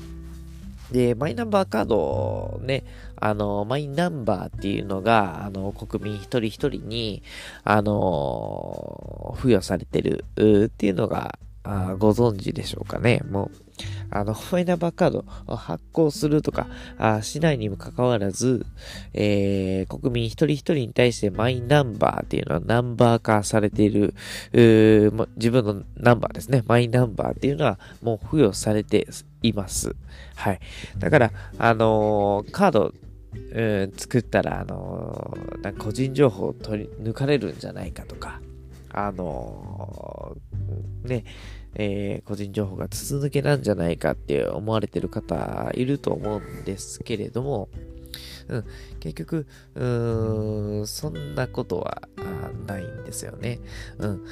[0.89, 2.85] で、マイナンバーカードね、
[3.17, 7.23] あの、マイナンバーっていうのが、あの、国民一人一人に、
[7.65, 13.21] あの、付与されてるっていうのが、あご存知でしょうかね。
[13.29, 13.62] もう、
[14.09, 18.65] あの、マイナンバーカードを発行するとか、あしないにもかかわらず、
[19.13, 24.13] えー、国民一人一人に対してマイナンバーっていうのはナンバー化されている、
[24.51, 26.63] 自分のナンバーですね。
[26.67, 29.07] マイナンバーっていうのはもう付与されて
[29.41, 29.95] います。
[30.35, 30.59] はい。
[30.99, 32.93] だから、あのー、カード、
[33.51, 38.39] うん、作ったら、あのー、個人情報を取り抜かれるんじゃないかとか、
[38.91, 41.23] あのー、ね、
[41.75, 47.69] えー、個人情報が筒抜けなんじゃないかって思われてる方いると思うんですけれども、
[48.47, 48.65] うん、
[48.99, 52.01] 結局、うーん、そんなことは
[52.67, 53.59] ないんですよね。
[53.97, 54.23] うん。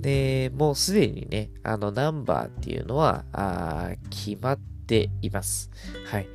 [0.00, 5.70] で、もうすでにね、あの、ナンバーっていうのは、あ決まっています。
[6.06, 6.28] はい。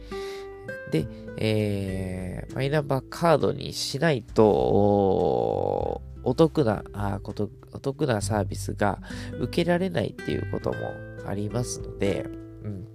[0.92, 9.00] で、えー、マイナンバーカードにしないと、お得なあこと、お得なサービスが
[9.40, 10.78] 受けられないっていうことも
[11.26, 12.26] ありますので、
[12.64, 12.88] うん。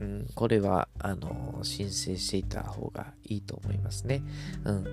[0.00, 4.22] うん、これは、あの、申請していた方がいいと思いますね。
[4.64, 4.84] うん。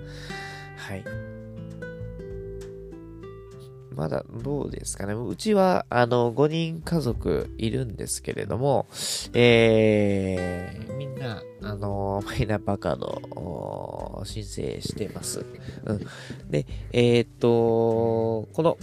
[0.76, 1.41] はい。
[3.92, 5.14] まだどうですかね。
[5.14, 8.86] うちは、あの、5人家族いるんですけれども、
[9.32, 15.44] えー、みんな、あの、マイナンバーカード申請してます。
[15.84, 16.00] うん。
[16.50, 18.78] で、えー、っと、この、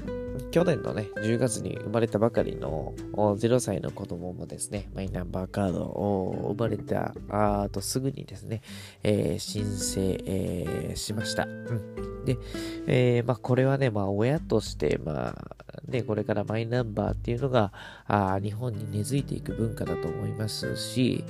[0.51, 8.61] 去年のね、10月に生まれたばかりの0歳の子供もですね、マイナンバーカードを生まれたあとすぐにですね、
[9.03, 11.43] えー、申請、えー、しました。
[11.43, 12.25] うん。
[12.25, 12.37] で、
[12.87, 15.55] えー、まあ、これはね、まあ、親として、まあ、
[15.87, 17.71] ね、これからマイナンバーっていうのが、
[18.07, 21.23] あ日本に根付いていく文化だと思いますし、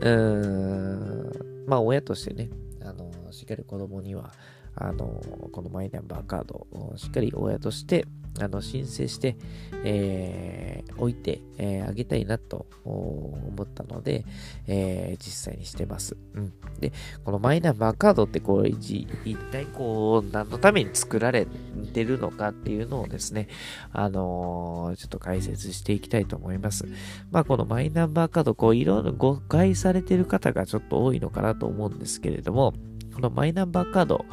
[0.00, 2.50] うーん、まあ、親としてね、
[2.82, 4.32] あの、しっかり子供には、
[4.76, 8.06] あの、このマイナンバーカードをしっかり親として、
[8.40, 9.36] あの、申請して、
[9.84, 14.24] えー、置いて、えー、あげたいなと思ったので、
[14.66, 16.16] えー、実際にしてます。
[16.34, 16.52] うん。
[16.80, 16.92] で、
[17.24, 19.06] このマイナンバーカードってこう、一
[19.52, 21.46] 体こう、何のために作られ
[21.92, 23.48] てるのかっていうのをですね、
[23.92, 26.86] あのー、ちょっと解説していきたいと思います。
[27.30, 32.74] まあ、このマイナンバーカード、こう、いろいろ誤解されてる方がちょっと多いのかなと思うんですけれども、
[33.14, 34.24] このマイナンバーカード、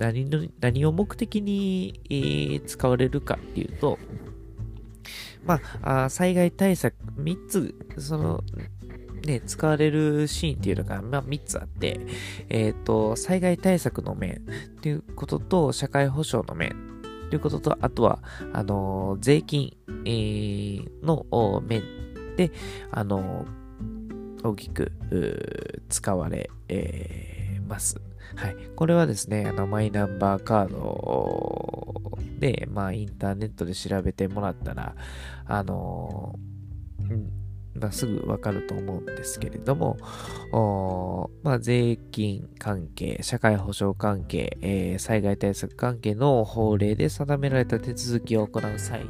[0.00, 3.98] 何の何を目的に、えー、使われるかっていうと、
[5.44, 8.42] まあ、あ災害対策、3つ、その、
[9.26, 12.00] ね、使われるシーンっていうのが、まあ、3つあって、
[12.48, 14.42] えっ、ー、と、災害対策の面
[14.78, 16.74] っていうことと、社会保障の面
[17.28, 18.20] ということと、あとは、
[18.54, 21.26] あのー、税金、えー、の
[21.60, 21.82] 面
[22.36, 22.50] で、
[22.90, 23.60] あのー
[24.42, 24.92] 大きく
[25.88, 28.00] 使われ、え、ます。
[28.36, 28.56] はい。
[28.76, 31.94] これはですね、あの、マイナンバーカード
[32.38, 34.94] で、まあ、インターネットで調べてもらったら、
[35.46, 37.40] あのー、
[37.74, 39.96] まあ、すぐわかると思うんですけれども、
[41.42, 49.04] まあ、税金関係、社会保障関係、えー、災害対策関係の法令で定められた手続きを行う際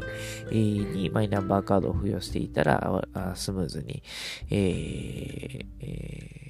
[0.50, 3.02] にマイナンバーカードを付与していたら、
[3.34, 4.02] スムーズに、
[4.50, 6.49] えーえ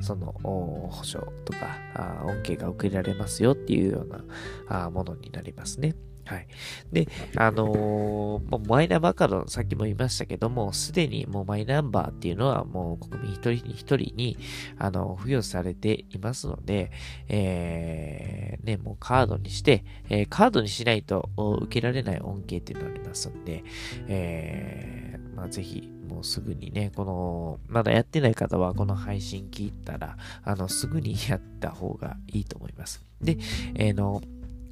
[0.00, 1.78] その保証とか
[2.24, 5.94] 恩恵が受けられますよっていうようなものになりますね。
[6.26, 6.46] はい。
[6.90, 14.38] で、あのー、マイナンバーカード、さっきも言いましたけども、すでにもうマイナンバーっていうのはもう国民一人に一人に、
[14.78, 16.90] あの、付与されていますので、
[17.28, 23.62] えー、ね、もうカードにして、えー、カードにしないと受けられない恩恵っていうのがありますんで、
[24.08, 33.04] えー、まあ、ぜひ、もうすぐにね、この、まだやってない方はこの配信聞いたら、あの、すぐにやった方がいいと思います。
[33.20, 33.36] で、
[33.74, 34.22] えー、の、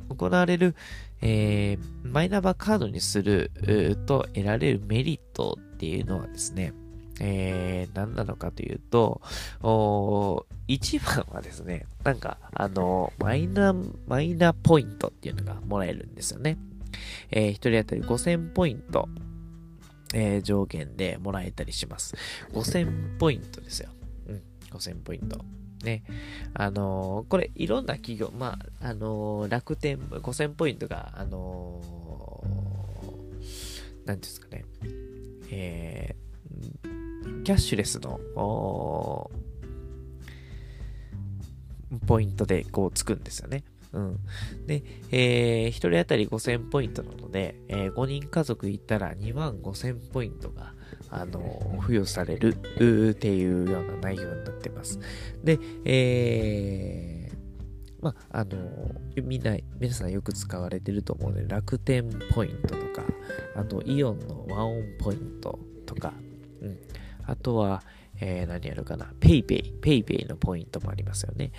[0.08, 0.76] 行われる、
[1.20, 3.50] えー、マイナンバーカードにする
[4.06, 6.74] と得られるメリットっていうのはですね、
[7.20, 9.20] えー、何なのかというと、
[9.62, 13.74] お一番はですね、なんか、あの、マイナ、
[14.06, 16.58] マイナポイントっていうのがもらえるんですよね。
[17.30, 19.08] えー、一人当たり5000ポイント、
[20.12, 22.16] えー、上限でもらえたりします。
[22.52, 23.90] 5000ポイントですよ。
[24.28, 25.44] うん、5000ポイント。
[25.82, 26.04] ね。
[26.54, 34.64] あのー、これ、いろんな企業、まあ、あのー、楽天、5000ポイントが、あのー、なんですかね、
[35.50, 38.20] えー、キャッシュレスの、
[42.06, 43.64] ポイントでこうつくんですよね。
[43.92, 44.18] うん。
[44.66, 50.74] で、えー、1人当たり5000ポイントなので、えー、5人家族いたら2万5000ポイントが、
[51.10, 54.98] あの、付与されるっていうような内容になってます。
[55.44, 57.36] で、えー、
[58.02, 58.56] まあ、あの、
[59.22, 63.04] みんな、皆さんよく使われてると思うので、楽天ポイントとか、
[63.54, 66.14] あと、イオンのワンオンポイントとか、
[66.62, 66.78] うん。
[67.24, 67.82] あとは、
[68.24, 69.12] えー、何やるかな。
[69.18, 69.80] PayPay。
[69.80, 71.50] PayPay のポイントもありますよね。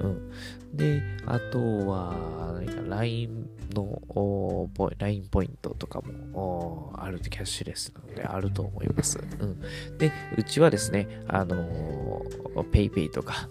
[0.00, 0.30] うん。
[0.72, 1.58] で、あと
[1.88, 9.18] は、何か LINE の LINE ポイントとかもあるキャッシュレスなのであると思います。
[9.18, 9.60] うん。
[9.98, 13.48] で、うちはですね、あのー、PayPay とか、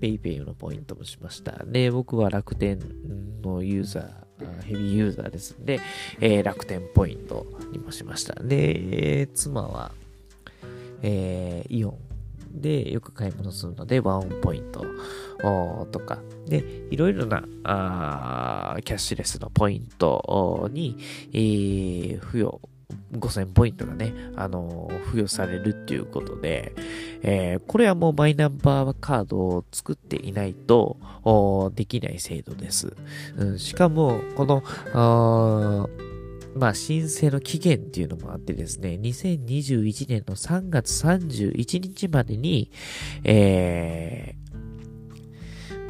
[0.00, 1.62] PayPay のポイントもしました。
[1.66, 2.78] で、僕は楽天
[3.42, 5.78] のユーザー、ヘビーユーザーですんで、
[6.20, 8.34] えー、楽天ポイントにもしました。
[8.42, 9.92] で、妻は、
[11.02, 11.98] えー、イオン。
[12.54, 14.84] でよく買い物するので、ワンポイント。
[15.90, 20.98] とか、で、いろいろなあキャッシュレスのポイントに、
[21.32, 22.60] えー、付与
[23.12, 26.74] 5000ポイントがね、あのー、付与されるっていうことで、
[27.22, 30.98] えー、これはもうマイナンバーカードを作っていないと、
[31.74, 32.94] できない制度です。
[33.36, 34.62] うん、しかも、この、
[36.54, 42.70] まあ、申請の期限っていうのもあってですね、2021年の3月31日までに、
[43.24, 44.34] え、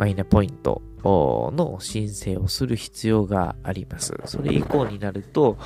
[0.02, 4.14] マイナポイントの申請をする必要があります。
[4.24, 5.58] それ以降になると、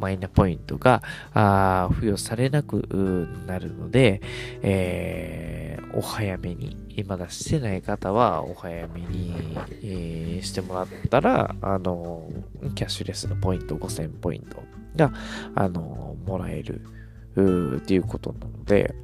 [0.00, 1.02] マイナポイントが
[1.92, 4.22] 付与されなくなるので、
[4.62, 6.76] えー、お早めに、
[7.08, 9.34] まだしてない方はお早めに、
[9.82, 12.30] えー、してもらったら、あの、
[12.76, 14.62] キャッシュレスのポイント5000ポイント
[14.94, 15.12] が、
[15.56, 16.82] あの、もらえる、
[17.78, 18.94] っていうことなので、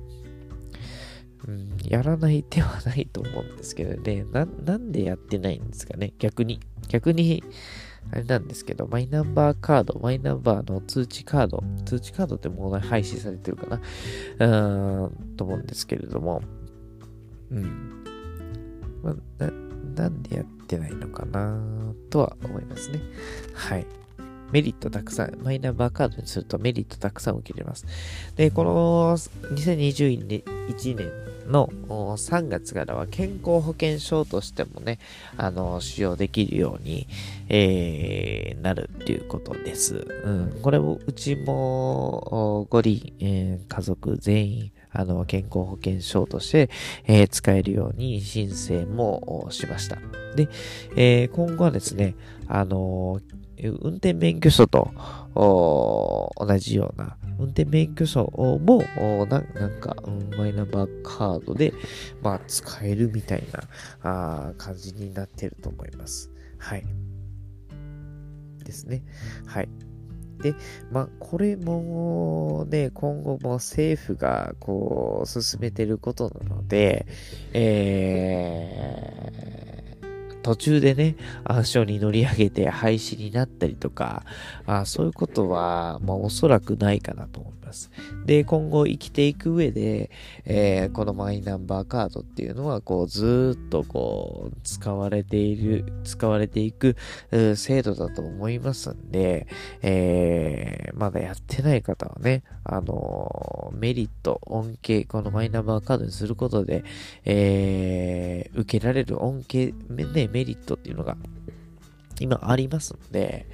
[1.46, 4.24] うん、やらない手はないと思うんですけどね。
[4.32, 6.60] な、なんでやってないんですかね逆に。
[6.88, 7.42] 逆に、
[8.12, 16.42] あれなんですけど、マイナンバーカード、マイナンバーの通知カード、通知カードってもう廃止されてるかなうーん、と思うんですけれども、
[17.50, 18.04] うん。
[19.02, 19.50] まな、
[19.96, 21.60] なんでやってないのかな
[22.10, 23.00] とは思いますね。
[23.54, 23.86] はい。
[24.52, 27.86] メリットたくさん、マイナンバーカードにするとメリットたくさん受けれます。
[28.36, 31.10] で、この2021年
[31.50, 34.98] の3月からは健康保険証としてもね、
[35.36, 37.08] あの、使用できるように、
[37.48, 40.06] えー、なるっていうことです。
[40.24, 40.60] うん。
[40.62, 46.70] これも、うちも、五輪、えー、家族全員、あの、健康保険証として、
[47.06, 49.96] えー、使えるように申請もしました。
[50.36, 50.48] で、
[50.96, 52.14] えー、今後はですね、
[52.48, 53.20] あの
[53.68, 54.90] 運転免許証と
[55.34, 58.24] 同じような、運転免許証
[58.64, 58.82] も
[59.26, 59.96] ななんか、
[60.36, 61.72] マイナンバーカードで、
[62.22, 63.62] まあ、使えるみたいな
[64.02, 66.30] あ感じになってると思います。
[66.58, 66.84] はい。
[68.64, 69.02] ですね。
[69.46, 69.68] はい。
[70.42, 70.54] で、
[70.90, 77.06] まあ、これもね、今後も政府がこう、進めてることなので、
[77.52, 79.71] えー、
[80.42, 84.24] 途中でね、暗証に乗り上げて廃止になったりとか、
[84.66, 87.90] あそういうことは、まあ、おそらくないかなと思ってます。
[88.26, 90.10] で、今後生きていく上で、
[90.44, 96.96] えー、このマイナンバーカードっていうのは、こう、ずっとこう、使われている、使われていく、
[97.56, 99.46] 制度だと思いますんで、
[99.80, 106.84] えー、まだやってない方はね、あのメリット、恩恵、このマイナンバーカードにすることで、
[107.24, 111.16] えー、受けられる恩恵、ね、メリットっていうのが
[112.22, 113.46] 今ありますので、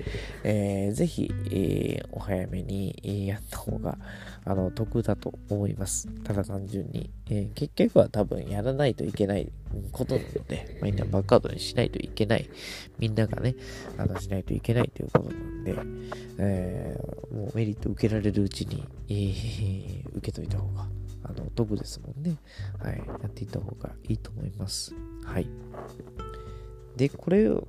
[0.45, 3.97] えー、ぜひ、えー、お早めにやった方が、
[4.45, 6.07] あの、得だと思います。
[6.23, 7.11] ただ単純に。
[7.31, 9.51] えー、結局は多分やらないといけない
[9.93, 12.49] ことなので、マイナンバーカードにしないといけない。
[12.99, 13.55] みんながね、
[13.97, 15.75] あの、しないといけないということなんで、
[16.39, 20.87] えー、もうメリット受けられるうちに、えー、受けといた方が、
[21.25, 22.37] あの、得ですもんね。
[22.79, 22.99] はい。
[22.99, 24.95] やっていった方がいいと思います。
[25.25, 25.47] はい。
[26.97, 27.67] で、これを、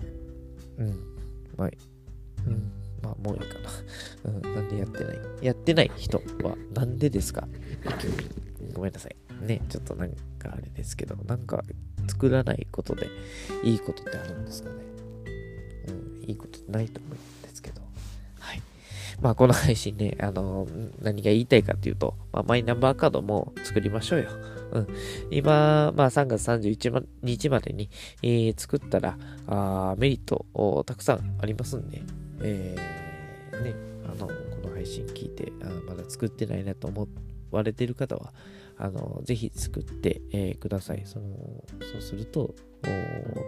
[0.80, 0.88] うん。
[1.58, 1.70] まあ、
[2.48, 2.72] うん。
[3.04, 3.70] まあ、もういいかな。
[4.32, 4.56] うん。
[4.56, 5.18] なんでやってない？
[5.42, 7.48] やってない人は、なんでですか？
[8.74, 9.16] ごめんなさい。
[9.46, 11.64] ね、ちょっとなんかあれですけど、なんか
[12.08, 13.08] 作らないことで
[13.64, 14.76] いいことってあるんですかね？
[15.88, 15.92] う
[16.26, 17.39] ん、いいことないと思うんです。
[19.22, 20.68] まあ、この配信ね、 あの、
[21.02, 24.30] 何が言いたいかっていうと、まあ、マイナンバーカードも作りましょうよ。
[24.72, 24.88] うん。
[25.32, 27.90] 今、まあ3月31日までに、
[28.22, 29.18] えー、作ったら、
[29.48, 30.46] あメリット
[30.86, 32.02] たくさんありますんで、
[32.42, 33.74] えー、ね、
[34.06, 34.34] あの、こ
[34.68, 37.08] の配信聞いて、あまだ作ってないなと思
[37.52, 38.34] われてる方は、
[38.78, 41.02] あの、ぜひ作って、えー、ください。
[41.06, 42.56] その、そうすると、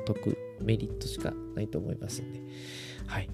[0.05, 2.41] 得、メリットしかないと思いますんで、
[3.05, 3.29] はい。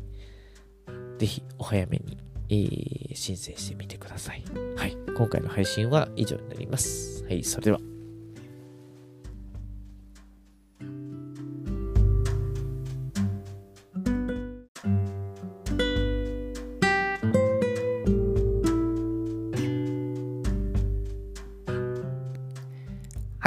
[1.18, 2.18] ぜひ、お早めに
[2.50, 4.44] えー、申請してみてください。
[4.76, 4.98] はい。
[5.16, 7.24] 今回の配信は以上になります。
[7.26, 7.44] はい。
[7.44, 7.80] それでは。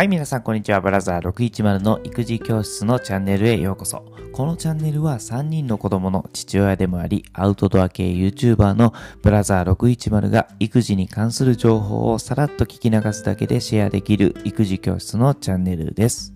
[0.01, 0.80] はい、皆さん、こんにちは。
[0.80, 4.19] ブラザー610の育児教室のチャンネルへようこそ。
[4.32, 16.32] このチャンネルは3人の子供の父親でもあり、アウトドア系 YouTuber のブラザー610が育児に関する情報をさらっと聞き流すだけでシェアできる育児教室のチャンネルです。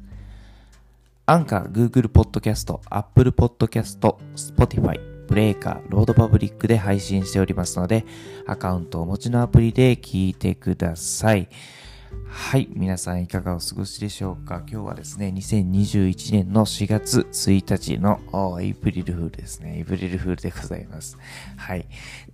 [1.26, 8.04] アンカー、Google Podcast、Apple Podcast、Spotify、ブレーカー、ロードパブリックで配信しておりますので、
[8.46, 11.48] アカウントをお持ちのアプリで聞いてください。
[12.28, 12.68] はい。
[12.74, 14.62] 皆さんいかがお過ごしでしょうか？
[14.68, 18.20] 今日はですね、2021年の4月1日の
[18.60, 19.78] エイプリルフールですね。
[19.78, 21.16] エイプリルフールでございます。
[21.56, 21.86] はい。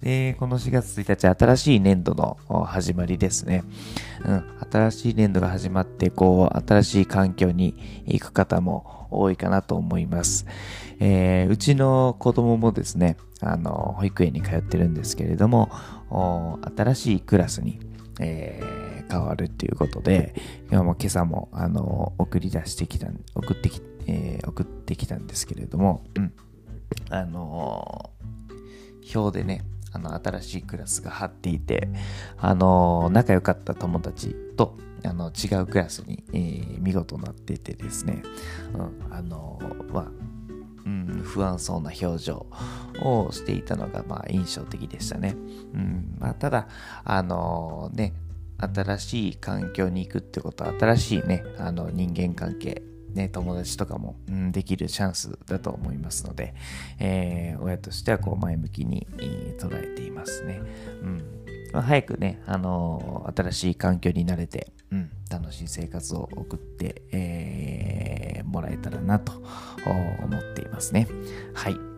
[0.02, 3.62] で、この4月1日、新しい年度の始まりですね。
[4.24, 4.44] うん。
[4.70, 10.46] 新しい年度が始まって、こう、新しい環境に行く方も多いかなと思います。
[10.98, 15.70] えー、うちの子供もですね、あの、保育園に通ってるんですけれども、
[16.76, 17.78] 新しいクラスに、
[18.18, 20.34] えー変わるっていうことで、
[20.70, 26.32] 今も今朝も、あの、送り出してきた、送ってき、えー、送ってきたんですけれども、うん。
[27.10, 31.88] あのー、表でね、あの、新しいクラスが貼っていて、
[32.38, 38.22] あのー、仲良かった友達と、あの、違うクラスに、えー、見事なっててですね、
[38.74, 39.58] うん、あの
[39.92, 40.06] まあ、
[40.84, 42.46] うん、不安そうな表情
[43.02, 45.36] をしていたのが、まあ、印象的でしたね。
[45.74, 46.68] うん、まあ、ただ、
[47.04, 48.12] あのね、
[48.60, 52.82] 新しい環境に行くってことは、新しいね、あの人間関係、
[53.14, 56.54] ね、友達とかも、うん、できるチャンスだと思いますので、
[56.98, 60.60] えー、親としてはこう前向きに、えー、捉えていますね。
[61.02, 61.22] うん
[61.72, 71.06] まあ、早くね、あのー、新しい環境に慣れて、うん、楽しい生活を送って、えー、もらえたらなと思っていますね。
[71.54, 71.89] はい。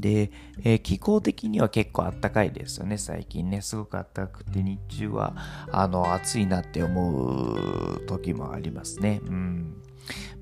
[0.00, 0.30] で、
[0.62, 3.62] えー、気候的には結構あったかいですよね、最近ね。
[3.62, 5.34] すごくあったかくて、日中は、
[5.70, 9.20] あの、暑いなって思う時もありますね。
[9.24, 9.82] うん。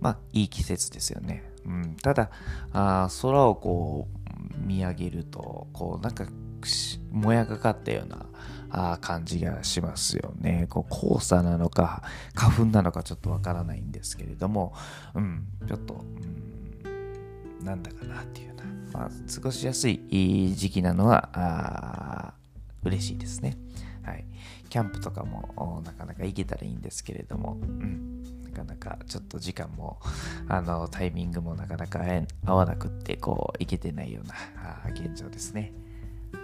[0.01, 1.45] まあ、いい季節ですよね。
[1.65, 1.97] うん。
[2.03, 2.31] ただ、
[2.73, 6.27] あ空をこう、見上げると、こう、なんか、
[7.11, 8.27] もやがかったような、
[9.01, 10.67] 感じがしますよね。
[10.69, 12.03] こう黄砂なのか
[12.35, 14.75] 花粉なのかちょっとわからないんですけれども、
[15.15, 18.54] うん、ちょっと、うん、なんだかなっていう
[18.95, 22.33] まあ、過ごしやすい時期なのは
[22.85, 23.57] 嬉しいですね。
[24.05, 24.25] はい。
[24.69, 28.23] キャンプとかもなかなか行けたらいいんですけれども、うん。
[28.45, 29.99] なかなかちょっと時間も、
[30.49, 32.05] あの、タイミングもなかなか
[32.47, 34.35] 合わなくって、こう、行けてないような
[34.91, 35.73] 現状ですね。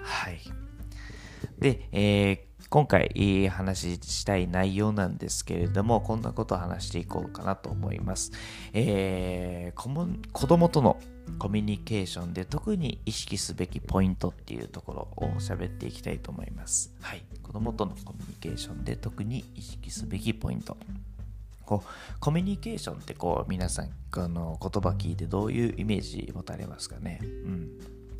[0.02, 0.40] はい。
[1.60, 8.32] で、えー、今回話したい内容なんですけれども、こんなことを話していこうかなと思います。
[8.72, 10.98] えー、子供との
[11.38, 16.94] コミュニケーションで特に意識すべきポイントっていうところを喋っていきたいと思います。
[17.00, 17.24] はい。
[17.42, 20.76] 子供とのコミュニケーションで特に意識すべきポイント。
[21.64, 27.20] こうコミュニケーションってこう皆さんこの言葉聞いてどういうイメージ持たれますかね？
[27.22, 27.70] うん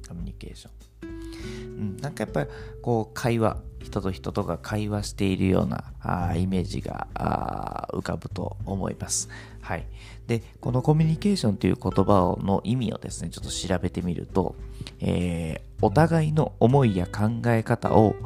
[0.08, 0.72] コミュニケーション、
[1.03, 2.51] うん、なんかやっぱり
[2.82, 9.28] こう会話人と人とが会話しているようなあイメージがあ浮かぶと思います
[9.70, 9.86] はい。
[10.26, 14.57] で、このコミュニケーションという言葉の意味をですね、ちょっと調べてみると、
[15.01, 18.16] えー、お互いの思いや考え方を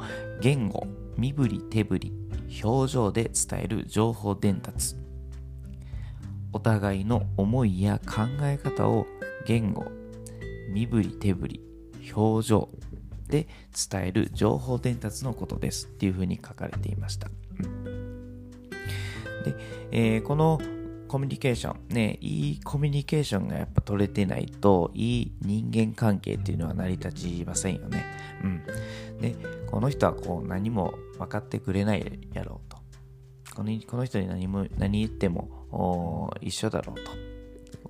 [0.40, 0.86] 言語、
[1.18, 2.12] 身振り手振り、
[2.62, 4.96] 表情で伝える情報伝達。
[6.52, 9.06] お互いの思いや考え方を
[9.46, 9.84] 言語、
[10.72, 11.60] 身振り手振り、
[12.12, 12.68] 表情
[13.28, 13.48] で
[13.90, 17.28] 伝える情報伝達のことですっていうふうに書かれていました。
[19.44, 19.54] で、
[19.90, 20.60] えー、この
[21.08, 28.04] コミュニケーション、ね、いいコミュニケーションがやっぱ取れてないと、いい人間関係っていうのは成り立ちませんよね。
[28.42, 28.62] うん。
[29.20, 29.36] で、
[29.70, 32.78] この人はこう何も分かってくれないやろうと。
[33.54, 37.33] このこの人に何も何言っても一緒だろうと。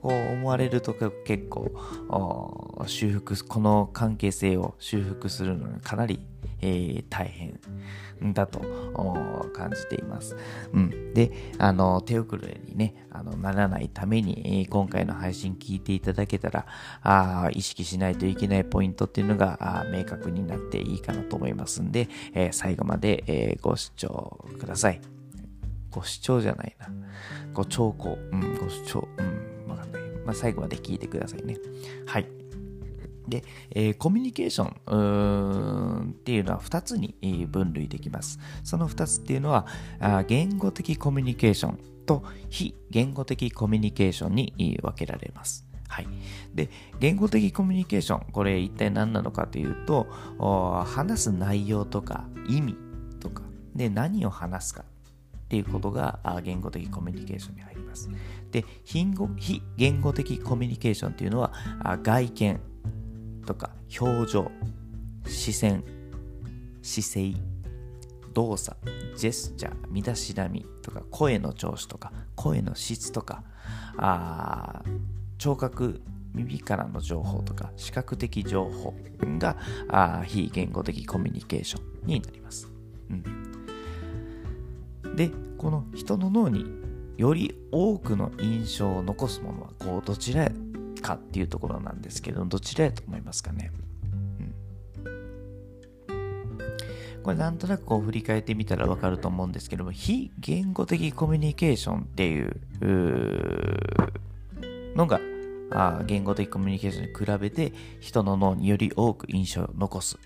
[0.04, 0.92] こう思われると
[1.24, 1.72] 結構
[2.86, 6.20] 修復、この関係性を修復するのにかなり
[6.60, 8.60] えー、大変だと
[9.54, 10.36] 感じています。
[10.72, 16.66] うん、で、あの、手遅れにね、あのならないために、今回の配信聞いていただけたら
[17.02, 25.00] あ、意識しないといけないポイントっていうのが明確になっていいかなと思いますんで、えー、最後まで、えご視聴ください。
[25.90, 26.88] ご視聴じゃないな。
[27.52, 28.18] ご聴講。
[28.32, 29.06] うん、ご視聴。
[29.18, 29.53] うん、
[30.24, 31.56] まあ、最後まで聞いてくださいね。
[32.06, 32.26] はい。
[33.28, 37.14] で、えー、コミュニケーションっていうのは2つに
[37.50, 38.38] 分類できます。
[38.62, 39.66] その2つっていうのは、
[40.00, 45.66] あ言語的コミュニケーションと非言語的コミュニケーションに分けられます。
[45.88, 46.08] はい。
[46.54, 46.70] で、
[47.00, 50.06] 言語的コミュニケーション、これ一体何なのかというと、
[50.86, 52.76] 話す内容とか意味
[53.20, 53.42] とか、
[53.74, 54.84] で、何を話すか
[55.54, 58.10] っていうことが言語的コミュニケーションに入ります。
[58.50, 59.06] で、非
[59.76, 61.52] 言語的コミュニケーションっていうのは
[62.02, 62.60] 外見
[63.46, 64.50] とか表情、
[65.26, 65.84] 視線、
[66.82, 67.34] 姿勢、
[68.32, 68.76] 動作、
[69.16, 73.44] ジェスチャー、身だしなみとか声の調子とか声の質とか
[73.96, 74.82] あ
[75.38, 76.02] 聴覚
[76.34, 78.92] 耳からの情報とか視覚的情報
[79.38, 79.56] が
[79.88, 82.68] あ非言語的コミュニケーションになります。
[83.08, 83.53] うん、
[85.14, 86.66] でこの人の脳に
[87.16, 90.50] より多くの印象を残すものはこうどちら
[91.00, 93.70] かっていうところなんですけどどちらやと思いますかね、
[96.08, 102.56] うん、これなんとなくこう振り返ってみたらわかると思うんですけども非言語的コミュニケーションっていう
[104.96, 105.20] のが
[105.70, 110.18] あ言語的コミュニケーションに比べて人の脳により多く印象を残す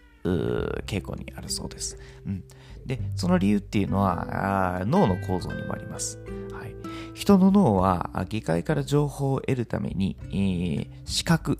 [0.86, 1.96] 傾向にあるそうです。
[2.26, 2.44] うん、
[2.88, 6.18] で、その理由っていうのは脳の構造にもあります。
[6.50, 6.74] はい、
[7.14, 11.58] 人の脳は外界から情報を得るために、えー、視覚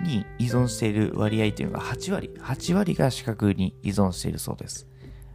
[0.00, 2.30] に依存している割合というのが8割。
[2.38, 4.86] 8割が視覚に依存しているそうです。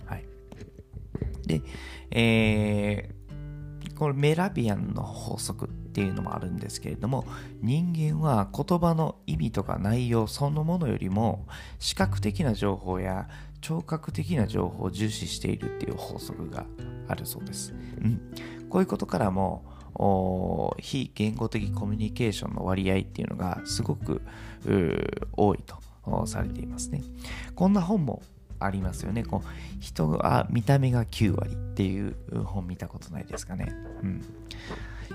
[0.06, 0.26] はい。
[1.46, 1.62] で、
[2.12, 7.26] えー、このメラビアンの法則っていうのもあるんですけれども
[7.62, 11.46] 人間は言葉の意味とか内容そのものよりも
[11.80, 13.28] 視覚的な情報や
[13.60, 16.66] 聴覚的な情報を重視しているっていう法則が
[17.10, 17.74] あるそうです。
[17.74, 18.22] うん、
[18.70, 19.66] こういうことからも
[20.80, 24.22] 非言語的コミュニケーションの割合っていうのがすごく
[25.34, 27.04] 多いとされていますね。
[27.54, 28.24] こんな本も
[28.60, 29.24] ありますよね。
[29.24, 33.74] こう人は見た目が9割っていう本見たことないですかね。
[34.02, 34.22] うん。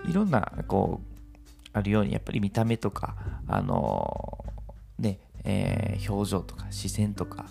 [0.08, 3.16] いろんな、こう、あるように、やっぱり見た目とか、
[3.46, 4.44] あの、
[4.98, 7.46] ね、えー、表情とか視線とか、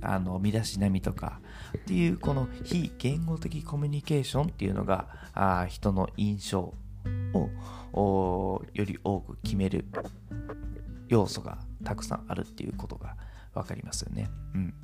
[0.00, 1.40] あの、身だしなみとか
[1.76, 6.74] っていう、この非言語的コミュニケーションっていうのが、あ人の印象
[7.92, 9.86] をより多く決める
[11.08, 13.16] 要素がたくさんあるっていうことが
[13.54, 14.28] 分かりますよね。
[14.54, 14.74] うん。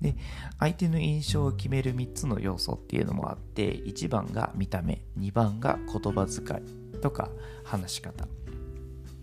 [0.00, 0.14] で、
[0.58, 6.62] 相手の印象を決める3つの要素っていうのもあって、1番が見た目、2番が言葉遣
[6.94, 7.30] いとか
[7.64, 8.26] 話し方。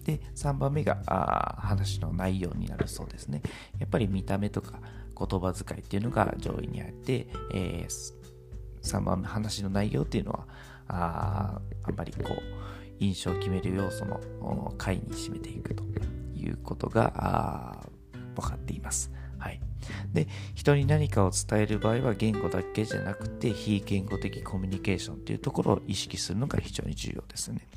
[0.03, 3.41] で、3番目があ話の内容になるそうですね。
[3.79, 4.79] やっぱり見た目とか
[5.17, 8.13] 言葉遣いっていうのが上位にあって、えー、
[8.81, 10.47] 3番目、話の内容っていうのは、
[10.87, 12.63] ああんまりこう、
[12.99, 15.83] 印象を決める要素の下位に占めていくと
[16.35, 17.87] いうことが
[18.35, 19.11] 分かっています。
[19.43, 19.59] はい。
[20.13, 27.67] で、人に何かを伝える場合は言語だけじゃなくて非言語的コミュニケーションっていうところを意識するのが非常に重要ですね。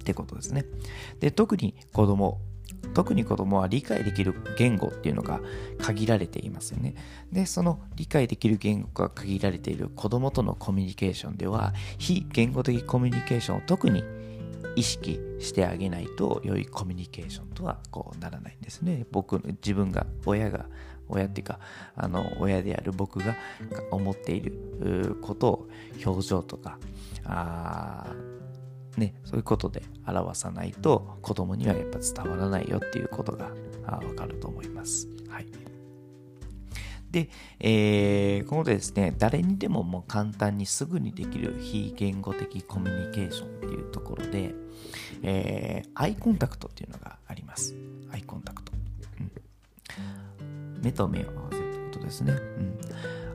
[0.00, 0.64] ってことですね。
[1.18, 2.40] で、特に子供、
[2.92, 5.40] 特に子供は理解できる言語っていうのが
[5.80, 6.94] 限られていますよね。
[7.32, 14.04] で、その理解できる言語が限られている子供とのコミュニケーションでは、非言語的コミュニケーションを特に
[14.76, 19.06] 意識してあげないと良いコミュニケーションとはこうならないんですね。
[19.10, 20.66] 僕、自分が、親が、
[21.08, 21.58] 親っていうか、
[21.96, 23.36] あの、親である僕が
[23.90, 25.68] 思っていることを
[26.04, 26.78] 表情とか、
[27.24, 28.14] あ
[28.96, 33.50] ね、そういうことで表さないと子供にはやっぱ伝わらないよっていうことが
[33.86, 35.08] わかると思います。
[35.28, 35.73] はい。
[37.14, 37.28] で、
[37.60, 44.52] えー、このですね、誰にでももう簡単にすぐにできる非言語的コミュニケーションっていうところで、
[45.22, 47.76] えー、アイコンタクトっていうのがあります。
[48.10, 48.72] アイコンタクト。
[50.40, 52.32] うん、目と目を合わせるってことですね。
[52.32, 52.78] うん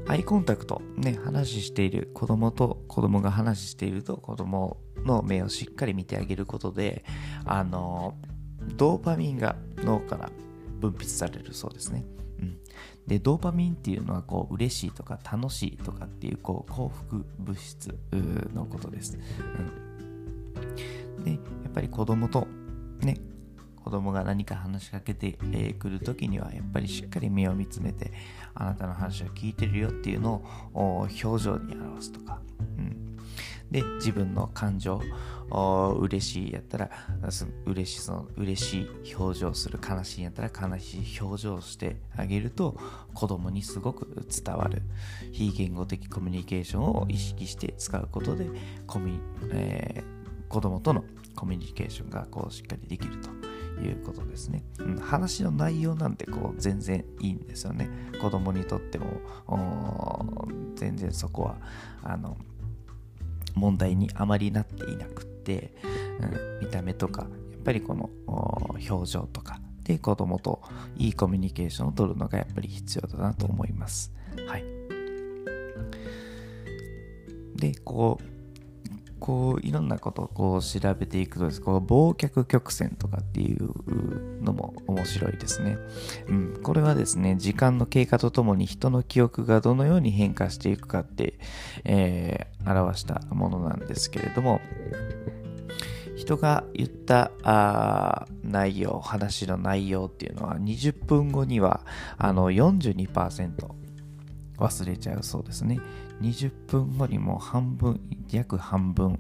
[0.08, 7.06] アイコンタクト、ね、話している子供と子供が話していると子供の目をしっかり見てあげることで、
[7.46, 8.18] あの、
[8.76, 10.32] ドーパミンが脳から
[10.80, 12.04] 分泌されるそうですね。
[13.10, 17.98] でドーパミンっていうのはこう嬉しいとか楽しいとかっていうこう幸福物質
[18.54, 19.18] のことです、
[21.18, 21.40] うん、でやっ
[21.74, 22.48] ぱり子供と
[23.02, 23.18] ね
[23.84, 28.14] 子供が何か話しかけてく、えー、る時にはやっぱりしっかり目を見つめて
[28.54, 30.44] あなたの話を聞いてるよっていうの
[30.76, 32.40] を表情に表すとか、
[32.78, 33.19] うん、
[33.72, 35.02] で自分の感情
[36.00, 36.90] 嬉しいやったら
[37.66, 42.78] 嬉しそ嬉しい表情する悲しいやったら悲しい表情をしてあげると
[43.14, 44.82] 子供にすごく伝わる。
[45.32, 48.48] 非言語的コミュニケーションを意識して使うことで
[48.88, 49.20] コミ、
[49.52, 51.04] えー、子供との
[51.36, 53.30] コミュニケーションがこうしっかりできると
[53.82, 57.90] いうことですね、うん、話の内容なんてこう全然いいんですよね。
[58.22, 60.28] 子供にとっても
[60.76, 61.56] 全然そこは
[62.04, 62.38] あの
[63.60, 65.74] 問題にあまりなっていなくって、
[66.20, 66.26] う
[66.64, 68.10] ん、見た目とかやっぱりこの
[68.90, 70.62] 表情とかで子供と
[70.98, 74.14] いいコミュニケーションをとるのがやっぱり必要だなと思います。
[74.48, 74.64] はい、
[77.56, 78.39] でこう
[79.20, 85.78] こういろんなことをこう調べていくとですこう忘却曲線とかっていうのも面白いですね、
[86.28, 91.34] うん、これはですね時間の経過とともに人の記憶がどのように変化していくかって、
[91.84, 94.62] えー、表したものなんですけれども
[96.16, 101.82] 人が言ったあ内容話の内容っていうのは20分後には
[102.18, 103.52] あの42%
[104.58, 105.80] 忘れちゃうそうですね。
[106.22, 108.00] 20分後にもう半分、
[108.32, 109.20] 約半分、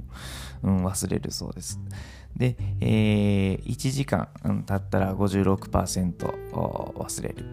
[0.64, 1.80] うん、忘れるそうです。
[2.36, 4.30] で、えー、1時間、
[4.66, 6.16] 経ったら56%
[6.52, 7.45] 忘れる。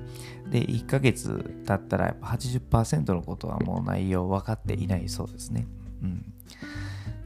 [0.51, 5.67] で、1ヶ月経ったらやっぱ80%のことはもう内容分かっていないそうですね。
[6.03, 6.33] うん。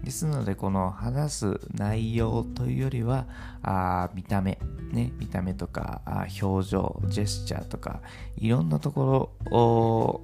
[0.03, 3.27] ですので、この話す内容というよりは、
[3.62, 4.59] あ見た目、
[4.93, 8.01] ね、見た目とかあ表情、ジェスチャーとか、
[8.39, 10.21] いろんなところを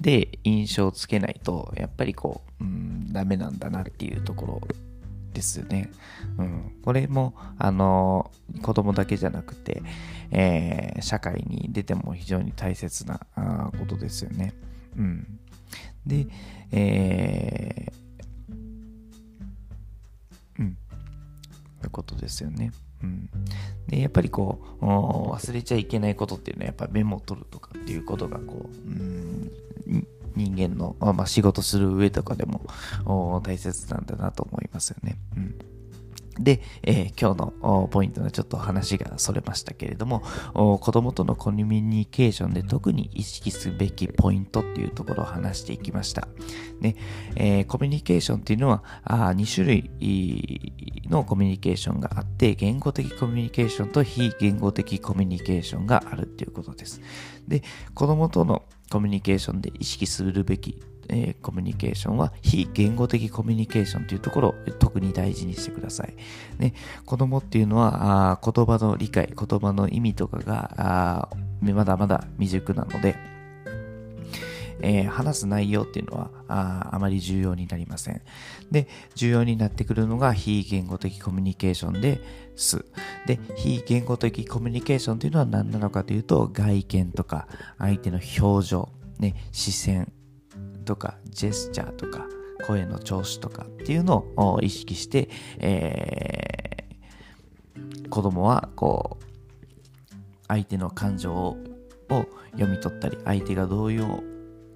[0.00, 4.60] で印象をつけないと、やっぱりこう、うん、ダメなんだなっていうところ
[5.32, 5.90] ですよね。
[6.38, 8.30] うん、これも、あの、
[8.62, 9.82] 子供だけじゃなくて、
[10.30, 13.20] えー、社会に出ても非常に大切な
[13.78, 14.54] ことですよね。
[14.96, 15.38] うん。
[16.06, 16.26] で、
[16.72, 18.54] えー、
[20.58, 20.76] うん、
[21.78, 22.72] そういうことですよね。
[23.88, 29.50] でやっぱりこう忘れちゃいけないことっていうのはやっぱメモを取るとかっていうことがこう、うん、
[30.36, 35.18] 人間の、まあ、仕事する上とかでも大切なんだなと思いますよね。
[35.36, 35.71] うん
[36.38, 40.22] で、えー、今日のポイントはちょっと話がそれましたけれども、
[40.54, 46.28] 子供とのコミュニケーションで特に意識すべきポイントっていうところを話していきました。
[46.80, 46.96] ね
[47.36, 49.90] えー、コミュニケーションっていうのはあ2種類
[51.08, 57.00] のコミュニケーションがあって、言語的コミュニケーションと非言語的コミュニケーションがあるっていうことです。
[57.46, 57.62] で、
[57.94, 66.14] 子供とのコミュニケーションで意識するべきえー、コミュニケーションは非言語的コミュニケーションというところを特に大事にしてください。
[66.58, 66.74] ね、
[67.04, 71.28] 子供っていうのはあ言葉の理解、言葉の意味とかがあ
[71.60, 73.16] まだまだ未熟なので、
[74.82, 78.20] えー、話す内容っていうのはああまり重要になりません。
[78.70, 82.20] で、重要になってくるのが非言語的コミュニケーションで
[82.56, 82.84] す。
[83.26, 87.46] で、非言語的コミュニケーションというのは何なのかというと、外見とか
[87.78, 88.88] 相手の表情、
[89.18, 90.12] ね、視線、
[90.82, 92.26] とかジェスチャーとか
[92.66, 95.28] 声の調子とかっていうのを意識して、
[95.58, 99.24] えー、子供はこう
[100.48, 101.56] 相手の感情を
[102.52, 104.32] 読み取ったり相手がどういう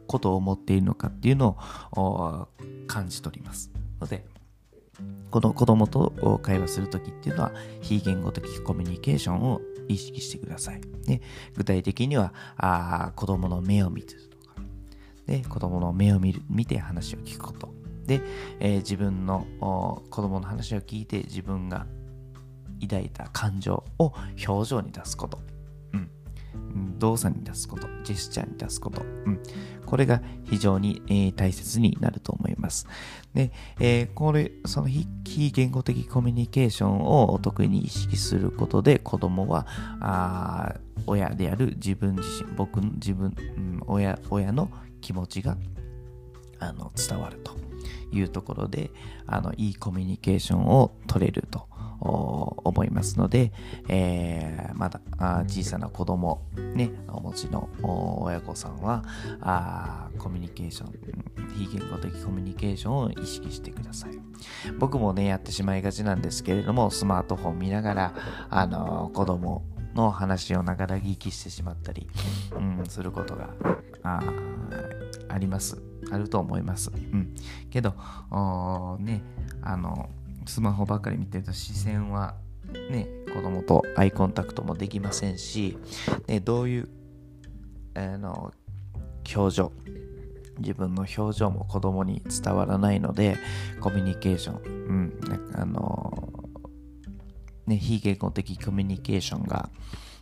[0.07, 1.59] ことを思っているのかっていうの
[1.93, 2.49] を
[2.87, 3.71] 感じ取ります。
[4.01, 4.25] ので
[5.31, 7.53] この子供と会話するときっていうのは
[7.83, 10.81] 非言語的コミュニケーションを意識してください。
[11.07, 11.21] ね、
[11.55, 14.09] 具体的にはあ子供の目を見る。
[15.27, 17.75] で子供の目を見る見て話を聞くこと。
[18.07, 18.21] で、
[18.61, 21.87] えー、自分の子供の話を聞いて自分が
[22.81, 24.13] 抱いた感情を
[24.47, 25.41] 表情に出すこと、
[25.93, 25.97] う
[26.79, 29.41] ん、動作に出すこと、ジェスチャーに出すこと、うん、
[29.85, 32.87] これが非常に、えー、大切になると思います。
[33.35, 33.51] で、
[33.81, 35.07] えー、これ、その非
[35.51, 39.67] 言語的コミュニケーションを特に意識することで子供は、
[40.01, 40.75] あ
[41.07, 44.71] 親である自分自身、僕の、自分、うん、親、親の
[45.01, 45.57] 気持ちが
[46.59, 47.57] あの伝わると
[48.13, 48.91] いうところで
[49.27, 51.69] あのいいコミュニケーションを取れると
[52.01, 53.53] 思いますので、
[53.89, 55.01] えー、まだ
[55.49, 56.43] 小さな子供
[56.75, 59.03] ねお持ちの親御さんは
[59.41, 60.93] あコミュニケーション
[61.57, 64.11] 非言語的コミュニケーションを意識してください。
[64.79, 68.15] 僕もねやってしまいがちなんですけれどもスマートフォン見ながら
[68.51, 69.63] あの子供
[69.95, 72.07] の話をながら聞きしてしまったり、
[72.55, 73.49] うん、することが
[74.07, 74.23] あ
[75.29, 75.83] あります。
[76.11, 76.91] あると思います。
[76.91, 77.35] うん。
[77.71, 77.91] けど、
[79.01, 79.23] ね、
[79.63, 80.09] あの、
[80.47, 82.37] スマホばっかり見てると視線は
[82.91, 85.77] ね、子供とアイコンタクトもできませんし、
[86.27, 86.89] ね、どういう、
[87.95, 88.53] あの、
[89.35, 89.73] 表情、
[90.59, 93.37] 自分の表情も子供に伝わらないので、
[93.81, 95.21] コミュニケーション、うん、
[95.55, 96.33] あの、
[97.67, 99.69] ね、非言語的コミュニケーションが、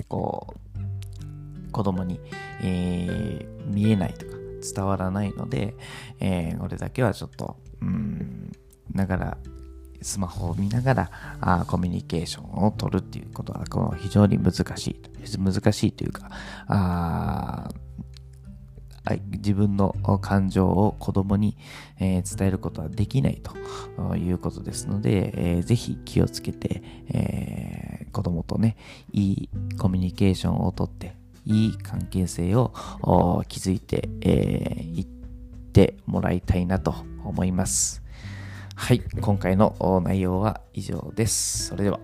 [0.09, 0.93] こう、
[1.75, 2.20] 子供に、
[2.62, 4.37] えー、見えないとか、
[4.75, 5.75] 伝わらないので、
[6.20, 8.53] えー、俺だけはちょっと、うん、
[8.93, 9.39] ながら、
[10.01, 11.11] スマホを見ながら
[11.41, 15.39] あコミュニケーションを取るっていうことはこの非常に難しい。
[15.39, 16.31] 難しいというか、
[16.66, 17.70] あ
[19.33, 21.57] 自分の感情を子供に、
[21.99, 23.43] えー、伝えることはできない
[23.97, 28.77] ということですので、えー、ぜひ気をつけて、えー、子供とね、
[29.12, 31.16] いいコミュニケーションをとって、
[31.47, 32.72] いい関係性を
[33.49, 35.09] 築いてい、えー、っ
[35.72, 38.03] てもらいたいなと思います。
[38.76, 41.66] はい、今回の内容は以上です。
[41.68, 42.01] それでは。